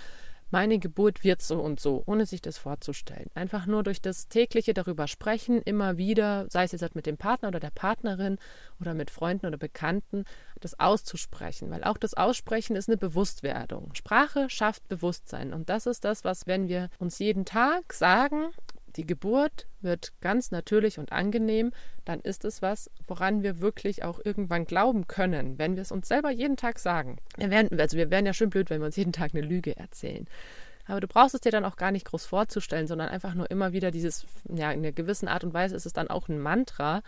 meine 0.50 0.78
Geburt 0.78 1.24
wird 1.24 1.42
so 1.42 1.60
und 1.60 1.80
so, 1.80 2.02
ohne 2.06 2.26
sich 2.26 2.42
das 2.42 2.58
vorzustellen. 2.58 3.30
Einfach 3.34 3.66
nur 3.66 3.82
durch 3.82 4.00
das 4.00 4.28
tägliche 4.28 4.74
darüber 4.74 5.06
sprechen, 5.06 5.62
immer 5.62 5.96
wieder, 5.96 6.46
sei 6.50 6.64
es 6.64 6.72
jetzt 6.72 6.94
mit 6.94 7.06
dem 7.06 7.16
Partner 7.16 7.48
oder 7.48 7.60
der 7.60 7.70
Partnerin 7.70 8.38
oder 8.80 8.94
mit 8.94 9.10
Freunden 9.10 9.46
oder 9.46 9.58
Bekannten, 9.58 10.24
das 10.60 10.78
auszusprechen, 10.78 11.70
weil 11.70 11.84
auch 11.84 11.96
das 11.96 12.14
Aussprechen 12.14 12.76
ist 12.76 12.88
eine 12.88 12.96
Bewusstwerdung. 12.96 13.94
Sprache 13.94 14.50
schafft 14.50 14.88
Bewusstsein 14.88 15.52
und 15.52 15.68
das 15.68 15.86
ist 15.86 16.04
das, 16.04 16.24
was, 16.24 16.46
wenn 16.46 16.68
wir 16.68 16.90
uns 16.98 17.18
jeden 17.18 17.44
Tag 17.44 17.92
sagen, 17.92 18.50
die 18.96 19.07
Geburt 19.07 19.66
wird 19.81 20.12
ganz 20.20 20.50
natürlich 20.50 20.98
und 20.98 21.12
angenehm, 21.12 21.72
dann 22.05 22.20
ist 22.20 22.44
es 22.44 22.62
was, 22.62 22.90
woran 23.07 23.42
wir 23.42 23.61
wirklich 23.61 24.05
auch 24.05 24.20
irgendwann 24.24 24.64
glauben 24.64 25.07
können, 25.07 25.59
wenn 25.59 25.76
wir 25.76 25.83
es 25.83 25.92
uns 25.92 26.09
selber 26.09 26.31
jeden 26.31 26.57
Tag 26.57 26.79
sagen. 26.79 27.18
Wir 27.37 27.50
wären, 27.50 27.81
also 27.81 27.96
wir 27.96 28.11
wären 28.11 28.26
ja 28.26 28.35
schön 28.35 28.50
blöd, 28.50 28.70
wenn 28.70 28.81
wir 28.81 28.87
uns 28.87 28.96
jeden 28.96 29.12
Tag 29.12 29.33
eine 29.35 29.46
Lüge 29.46 29.76
erzählen. 29.76 30.26
Aber 30.87 31.00
du 31.00 31.07
brauchst 31.07 31.35
es 31.35 31.40
dir 31.40 31.53
dann 31.53 31.64
auch 31.64 31.76
gar 31.76 31.92
nicht 31.92 32.07
groß 32.07 32.26
vorzustellen, 32.26 32.88
sondern 32.88 33.09
einfach 33.09 33.35
nur 33.35 33.50
immer 33.50 33.72
wieder 33.72 33.90
dieses, 33.90 34.26
ja, 34.48 34.72
in 34.72 34.81
einer 34.81 34.92
gewissen 34.92 35.29
Art 35.29 35.44
und 35.44 35.55
Weise 35.55 35.76
ist 35.76 35.87
es 35.87 35.92
dann 35.92 36.09
auch 36.09 36.29
ein 36.29 36.40
Mantra. 36.40 37.03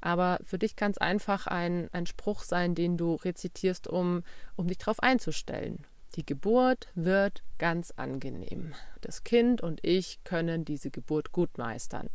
Aber 0.00 0.38
für 0.42 0.58
dich 0.58 0.74
kann 0.74 0.92
es 0.92 0.98
einfach 0.98 1.46
ein, 1.46 1.88
ein 1.92 2.06
Spruch 2.06 2.42
sein, 2.42 2.74
den 2.74 2.96
du 2.96 3.16
rezitierst, 3.16 3.88
um, 3.88 4.22
um 4.56 4.68
dich 4.68 4.78
darauf 4.78 5.00
einzustellen 5.00 5.84
Die 6.16 6.24
Geburt 6.24 6.88
wird 6.94 7.42
ganz 7.58 7.90
angenehm. 7.90 8.74
Das 9.02 9.22
Kind 9.22 9.60
und 9.60 9.80
ich 9.84 10.24
können 10.24 10.64
diese 10.64 10.90
Geburt 10.90 11.30
gut 11.30 11.58
meistern. 11.58 12.08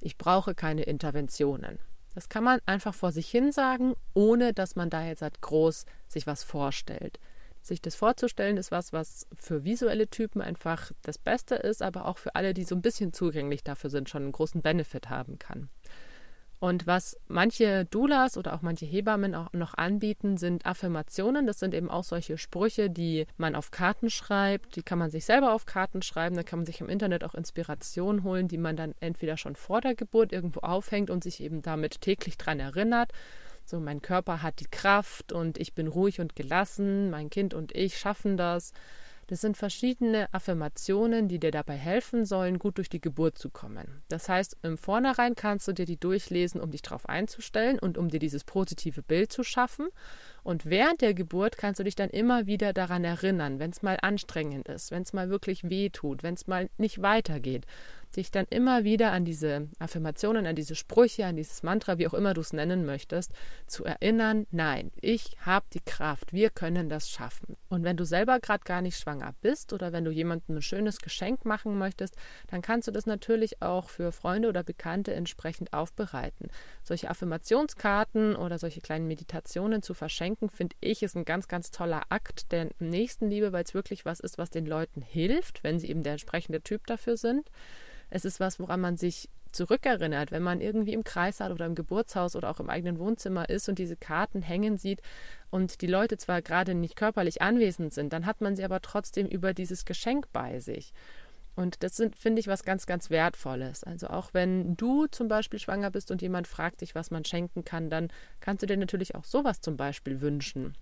Ich 0.00 0.18
brauche 0.18 0.54
keine 0.54 0.82
Interventionen. 0.82 1.78
Das 2.14 2.28
kann 2.28 2.44
man 2.44 2.60
einfach 2.66 2.94
vor 2.94 3.10
sich 3.10 3.30
hin 3.30 3.50
sagen, 3.50 3.94
ohne 4.12 4.52
dass 4.52 4.76
man 4.76 4.90
da 4.90 5.04
jetzt 5.04 5.22
halt 5.22 5.40
groß 5.40 5.86
sich 6.08 6.26
was 6.26 6.44
vorstellt. 6.44 7.18
Sich 7.62 7.80
das 7.80 7.94
vorzustellen 7.94 8.58
ist 8.58 8.70
was, 8.70 8.92
was 8.92 9.26
für 9.34 9.64
visuelle 9.64 10.08
Typen 10.08 10.42
einfach 10.42 10.92
das 11.02 11.16
Beste 11.16 11.54
ist, 11.54 11.82
aber 11.82 12.06
auch 12.06 12.18
für 12.18 12.34
alle, 12.34 12.52
die 12.52 12.64
so 12.64 12.74
ein 12.74 12.82
bisschen 12.82 13.12
zugänglich 13.12 13.64
dafür 13.64 13.88
sind, 13.88 14.10
schon 14.10 14.24
einen 14.24 14.32
großen 14.32 14.60
Benefit 14.60 15.08
haben 15.08 15.38
kann. 15.38 15.70
Und 16.60 16.88
was 16.88 17.16
manche 17.28 17.84
Doulas 17.84 18.36
oder 18.36 18.54
auch 18.54 18.62
manche 18.62 18.84
Hebammen 18.84 19.34
auch 19.34 19.52
noch 19.52 19.74
anbieten, 19.74 20.36
sind 20.36 20.66
Affirmationen. 20.66 21.46
Das 21.46 21.60
sind 21.60 21.72
eben 21.72 21.88
auch 21.88 22.02
solche 22.02 22.36
Sprüche, 22.36 22.90
die 22.90 23.26
man 23.36 23.54
auf 23.54 23.70
Karten 23.70 24.10
schreibt. 24.10 24.74
Die 24.74 24.82
kann 24.82 24.98
man 24.98 25.10
sich 25.10 25.24
selber 25.24 25.52
auf 25.52 25.66
Karten 25.66 26.02
schreiben. 26.02 26.34
Da 26.34 26.42
kann 26.42 26.60
man 26.60 26.66
sich 26.66 26.80
im 26.80 26.88
Internet 26.88 27.22
auch 27.22 27.34
Inspiration 27.34 28.24
holen, 28.24 28.48
die 28.48 28.58
man 28.58 28.76
dann 28.76 28.94
entweder 28.98 29.36
schon 29.36 29.54
vor 29.54 29.80
der 29.80 29.94
Geburt 29.94 30.32
irgendwo 30.32 30.60
aufhängt 30.60 31.10
und 31.10 31.22
sich 31.22 31.40
eben 31.40 31.62
damit 31.62 32.00
täglich 32.00 32.36
dran 32.36 32.58
erinnert. 32.58 33.12
So, 33.64 33.78
mein 33.78 34.02
Körper 34.02 34.42
hat 34.42 34.60
die 34.60 34.70
Kraft 34.70 35.30
und 35.30 35.58
ich 35.58 35.74
bin 35.74 35.86
ruhig 35.86 36.20
und 36.20 36.34
gelassen. 36.34 37.10
Mein 37.10 37.30
Kind 37.30 37.54
und 37.54 37.76
ich 37.76 37.98
schaffen 37.98 38.36
das. 38.36 38.72
Das 39.28 39.42
sind 39.42 39.58
verschiedene 39.58 40.32
Affirmationen, 40.32 41.28
die 41.28 41.38
dir 41.38 41.50
dabei 41.50 41.76
helfen 41.76 42.24
sollen, 42.24 42.58
gut 42.58 42.78
durch 42.78 42.88
die 42.88 43.00
Geburt 43.00 43.36
zu 43.36 43.50
kommen. 43.50 44.02
Das 44.08 44.28
heißt, 44.28 44.56
im 44.62 44.78
Vornherein 44.78 45.34
kannst 45.34 45.68
du 45.68 45.72
dir 45.72 45.84
die 45.84 45.98
durchlesen, 46.00 46.62
um 46.62 46.70
dich 46.70 46.80
darauf 46.80 47.06
einzustellen 47.06 47.78
und 47.78 47.98
um 47.98 48.08
dir 48.08 48.20
dieses 48.20 48.44
positive 48.44 49.02
Bild 49.02 49.30
zu 49.30 49.44
schaffen. 49.44 49.88
Und 50.42 50.66
während 50.66 51.00
der 51.00 51.14
Geburt 51.14 51.58
kannst 51.58 51.80
du 51.80 51.84
dich 51.84 51.94
dann 51.94 52.10
immer 52.10 52.46
wieder 52.46 52.72
daran 52.72 53.04
erinnern, 53.04 53.58
wenn 53.58 53.70
es 53.70 53.82
mal 53.82 53.98
anstrengend 54.00 54.68
ist, 54.68 54.90
wenn 54.90 55.02
es 55.02 55.12
mal 55.12 55.30
wirklich 55.30 55.68
weh 55.68 55.90
tut, 55.90 56.22
wenn 56.22 56.34
es 56.34 56.46
mal 56.46 56.68
nicht 56.78 57.02
weitergeht 57.02 57.66
dich 58.16 58.30
dann 58.30 58.46
immer 58.50 58.84
wieder 58.84 59.12
an 59.12 59.24
diese 59.24 59.68
Affirmationen, 59.78 60.46
an 60.46 60.56
diese 60.56 60.74
Sprüche, 60.74 61.26
an 61.26 61.36
dieses 61.36 61.62
Mantra, 61.62 61.98
wie 61.98 62.06
auch 62.06 62.14
immer 62.14 62.34
du 62.34 62.40
es 62.40 62.52
nennen 62.52 62.84
möchtest, 62.84 63.32
zu 63.66 63.84
erinnern, 63.84 64.46
nein, 64.50 64.90
ich 65.00 65.36
habe 65.44 65.66
die 65.72 65.80
Kraft, 65.80 66.32
wir 66.32 66.50
können 66.50 66.88
das 66.88 67.10
schaffen. 67.10 67.56
Und 67.68 67.84
wenn 67.84 67.96
du 67.96 68.04
selber 68.04 68.40
gerade 68.40 68.64
gar 68.64 68.82
nicht 68.82 68.98
schwanger 68.98 69.34
bist 69.40 69.72
oder 69.72 69.92
wenn 69.92 70.04
du 70.04 70.10
jemandem 70.10 70.56
ein 70.56 70.62
schönes 70.62 70.98
Geschenk 70.98 71.44
machen 71.44 71.76
möchtest, 71.78 72.16
dann 72.48 72.62
kannst 72.62 72.88
du 72.88 72.92
das 72.92 73.06
natürlich 73.06 73.60
auch 73.62 73.88
für 73.88 74.12
Freunde 74.12 74.48
oder 74.48 74.62
Bekannte 74.62 75.14
entsprechend 75.14 75.72
aufbereiten. 75.72 76.48
Solche 76.82 77.10
Affirmationskarten 77.10 78.36
oder 78.36 78.58
solche 78.58 78.80
kleinen 78.80 79.06
Meditationen 79.06 79.82
zu 79.82 79.94
verschenken, 79.94 80.27
finde 80.36 80.76
ich, 80.80 81.02
ist 81.02 81.16
ein 81.16 81.24
ganz, 81.24 81.48
ganz 81.48 81.70
toller 81.70 82.02
Akt 82.08 82.52
der 82.52 82.68
Nächstenliebe, 82.78 83.52
weil 83.52 83.64
es 83.64 83.74
wirklich 83.74 84.04
was 84.04 84.20
ist, 84.20 84.38
was 84.38 84.50
den 84.50 84.66
Leuten 84.66 85.02
hilft, 85.02 85.64
wenn 85.64 85.78
sie 85.78 85.88
eben 85.88 86.02
der 86.02 86.12
entsprechende 86.12 86.60
Typ 86.60 86.86
dafür 86.86 87.16
sind. 87.16 87.50
Es 88.10 88.24
ist 88.24 88.40
was, 88.40 88.58
woran 88.58 88.80
man 88.80 88.96
sich 88.96 89.28
zurückerinnert, 89.52 90.30
wenn 90.30 90.42
man 90.42 90.60
irgendwie 90.60 90.92
im 90.92 91.04
Kreissaal 91.04 91.52
oder 91.52 91.66
im 91.66 91.74
Geburtshaus 91.74 92.36
oder 92.36 92.50
auch 92.50 92.60
im 92.60 92.70
eigenen 92.70 92.98
Wohnzimmer 92.98 93.48
ist 93.48 93.68
und 93.68 93.78
diese 93.78 93.96
Karten 93.96 94.42
hängen 94.42 94.76
sieht 94.76 95.00
und 95.50 95.80
die 95.80 95.86
Leute 95.86 96.16
zwar 96.16 96.42
gerade 96.42 96.74
nicht 96.74 96.96
körperlich 96.96 97.40
anwesend 97.42 97.94
sind, 97.94 98.12
dann 98.12 98.26
hat 98.26 98.40
man 98.40 98.56
sie 98.56 98.64
aber 98.64 98.80
trotzdem 98.80 99.26
über 99.26 99.54
dieses 99.54 99.84
Geschenk 99.84 100.26
bei 100.32 100.60
sich. 100.60 100.92
Und 101.58 101.82
das 101.82 101.96
sind, 101.96 102.14
finde 102.14 102.38
ich, 102.38 102.46
was 102.46 102.62
ganz, 102.62 102.86
ganz 102.86 103.10
Wertvolles. 103.10 103.82
Also 103.82 104.06
auch 104.06 104.32
wenn 104.32 104.76
du 104.76 105.08
zum 105.08 105.26
Beispiel 105.26 105.58
schwanger 105.58 105.90
bist 105.90 106.12
und 106.12 106.22
jemand 106.22 106.46
fragt 106.46 106.82
dich, 106.82 106.94
was 106.94 107.10
man 107.10 107.24
schenken 107.24 107.64
kann, 107.64 107.90
dann 107.90 108.12
kannst 108.38 108.62
du 108.62 108.68
dir 108.68 108.76
natürlich 108.76 109.16
auch 109.16 109.24
sowas 109.24 109.60
zum 109.60 109.76
Beispiel 109.76 110.20
wünschen. 110.20 110.76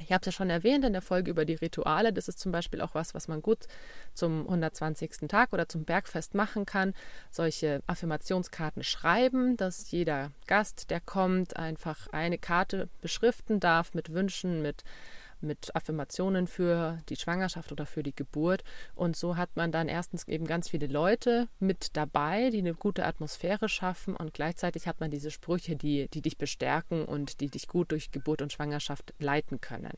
Ich 0.00 0.10
habe 0.10 0.20
es 0.22 0.26
ja 0.26 0.32
schon 0.32 0.48
erwähnt 0.48 0.86
in 0.86 0.94
der 0.94 1.02
Folge 1.02 1.30
über 1.30 1.44
die 1.44 1.56
Rituale. 1.56 2.14
Das 2.14 2.26
ist 2.26 2.38
zum 2.38 2.52
Beispiel 2.52 2.80
auch 2.80 2.94
was, 2.94 3.12
was 3.12 3.28
man 3.28 3.42
gut 3.42 3.66
zum 4.14 4.46
120. 4.46 5.28
Tag 5.28 5.52
oder 5.52 5.68
zum 5.68 5.84
Bergfest 5.84 6.34
machen 6.34 6.64
kann. 6.64 6.94
Solche 7.30 7.82
Affirmationskarten 7.86 8.84
schreiben, 8.84 9.58
dass 9.58 9.90
jeder 9.90 10.32
Gast, 10.46 10.88
der 10.88 11.00
kommt, 11.00 11.58
einfach 11.58 12.06
eine 12.12 12.38
Karte 12.38 12.88
beschriften 13.02 13.60
darf 13.60 13.92
mit 13.92 14.14
Wünschen, 14.14 14.62
mit 14.62 14.84
mit 15.40 15.74
Affirmationen 15.74 16.46
für 16.46 16.98
die 17.08 17.16
Schwangerschaft 17.16 17.72
oder 17.72 17.86
für 17.86 18.02
die 18.02 18.14
Geburt. 18.14 18.64
Und 18.94 19.16
so 19.16 19.36
hat 19.36 19.50
man 19.56 19.72
dann 19.72 19.88
erstens 19.88 20.26
eben 20.26 20.46
ganz 20.46 20.68
viele 20.68 20.86
Leute 20.86 21.48
mit 21.58 21.96
dabei, 21.96 22.50
die 22.50 22.58
eine 22.58 22.74
gute 22.74 23.04
Atmosphäre 23.04 23.68
schaffen 23.68 24.16
und 24.16 24.34
gleichzeitig 24.34 24.86
hat 24.86 25.00
man 25.00 25.10
diese 25.10 25.30
Sprüche, 25.30 25.76
die, 25.76 26.08
die 26.08 26.22
dich 26.22 26.38
bestärken 26.38 27.04
und 27.04 27.40
die 27.40 27.48
dich 27.48 27.68
gut 27.68 27.92
durch 27.92 28.10
Geburt 28.10 28.42
und 28.42 28.52
Schwangerschaft 28.52 29.14
leiten 29.18 29.60
können. 29.60 29.92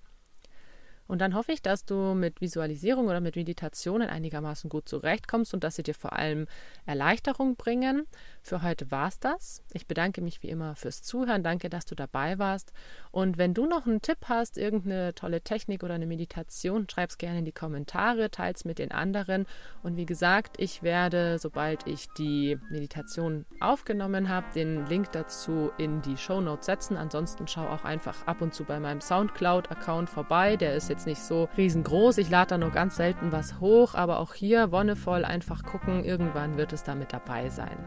Und 1.11 1.19
dann 1.19 1.35
hoffe 1.35 1.51
ich, 1.51 1.61
dass 1.61 1.85
du 1.85 2.15
mit 2.15 2.41
Visualisierung 2.41 3.09
oder 3.09 3.21
mit 3.21 3.35
Meditationen 3.35 4.09
einigermaßen 4.09 4.71
gut 4.71 4.89
zurechtkommst 4.89 5.53
und 5.53 5.65
dass 5.65 5.75
sie 5.75 5.83
dir 5.83 5.97
vor 5.97 6.13
allem 6.13 6.47
Erleichterung 6.87 7.57
bringen. 7.57 8.07
Für 8.43 8.63
heute 8.63 8.93
war 8.93 9.09
es 9.09 9.19
das. 9.19 9.61
Ich 9.73 9.89
bedanke 9.89 10.21
mich 10.21 10.45
wie 10.45 10.49
immer 10.49 10.77
fürs 10.77 11.03
Zuhören. 11.03 11.43
Danke, 11.43 11.69
dass 11.69 11.85
du 11.85 11.97
dabei 11.97 12.39
warst. 12.39 12.73
Und 13.11 13.39
wenn 13.39 13.55
du 13.55 13.67
noch 13.67 13.87
einen 13.87 14.03
Tipp 14.03 14.19
hast, 14.27 14.57
irgendeine 14.57 15.13
tolle 15.17 15.41
Technik 15.41 15.83
oder 15.83 15.95
eine 15.95 16.07
Meditation, 16.07 16.87
schreib 16.89 17.11
es 17.11 17.19
gerne 17.19 17.41
in 17.41 17.45
die 17.45 17.51
Kommentare, 17.51 18.31
teils 18.31 18.65
mit 18.65 18.79
den 18.79 18.93
anderen. 18.93 19.47
Und 19.83 19.97
wie 19.97 20.07
gesagt, 20.07 20.61
ich 20.61 20.85
werde, 20.85 21.41
sobald 21.41 21.89
ich 21.89 22.07
die 22.19 22.57
Meditation 22.71 23.47
aufgenommen 23.59 24.29
habe, 24.29 24.47
den 24.55 24.87
Link 24.87 25.11
dazu 25.11 25.73
in 25.77 26.03
die 26.03 26.17
Show 26.17 26.41
Notes 26.41 26.67
setzen. 26.67 26.97
Ansonsten 26.97 27.49
schau 27.49 27.67
auch 27.67 27.83
einfach 27.83 28.29
ab 28.29 28.43
und 28.43 28.55
zu 28.55 28.63
bei 28.63 28.79
meinem 28.79 29.01
Soundcloud-Account 29.01 30.09
vorbei. 30.09 30.57
Der 30.57 30.77
ist 30.77 30.89
jetzt 30.89 31.00
jetzt 31.01 31.07
nicht 31.07 31.23
so 31.23 31.49
riesengroß. 31.57 32.19
Ich 32.19 32.29
lade 32.29 32.51
da 32.51 32.59
nur 32.59 32.71
ganz 32.71 32.97
selten 32.97 33.33
was 33.33 33.59
hoch, 33.61 33.95
aber 33.95 34.19
auch 34.19 34.35
hier 34.35 34.71
wonnevoll 34.71 35.25
einfach 35.25 35.63
gucken. 35.63 36.05
Irgendwann 36.05 36.59
wird 36.59 36.73
es 36.73 36.83
da 36.83 36.95
mit 36.95 37.13
dabei 37.13 37.49
sein. 37.49 37.79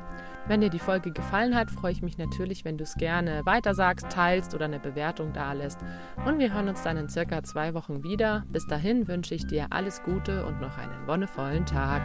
Wenn 0.47 0.61
dir 0.61 0.69
die 0.69 0.79
Folge 0.79 1.11
gefallen 1.11 1.55
hat, 1.55 1.69
freue 1.69 1.91
ich 1.91 2.01
mich 2.01 2.17
natürlich, 2.17 2.65
wenn 2.65 2.77
du 2.77 2.83
es 2.83 2.95
gerne 2.95 3.41
weitersagst, 3.45 4.09
teilst 4.09 4.55
oder 4.55 4.65
eine 4.65 4.79
Bewertung 4.79 5.31
da 5.31 5.53
lässt. 5.53 5.79
Und 6.25 6.39
wir 6.39 6.53
hören 6.53 6.69
uns 6.69 6.81
dann 6.81 6.97
in 6.97 7.07
circa 7.07 7.43
zwei 7.43 7.73
Wochen 7.73 8.03
wieder. 8.03 8.45
Bis 8.49 8.65
dahin 8.65 9.07
wünsche 9.07 9.35
ich 9.35 9.45
dir 9.45 9.67
alles 9.69 10.01
Gute 10.03 10.45
und 10.45 10.59
noch 10.59 10.77
einen 10.77 11.07
wonnevollen 11.07 11.65
Tag. 11.65 12.01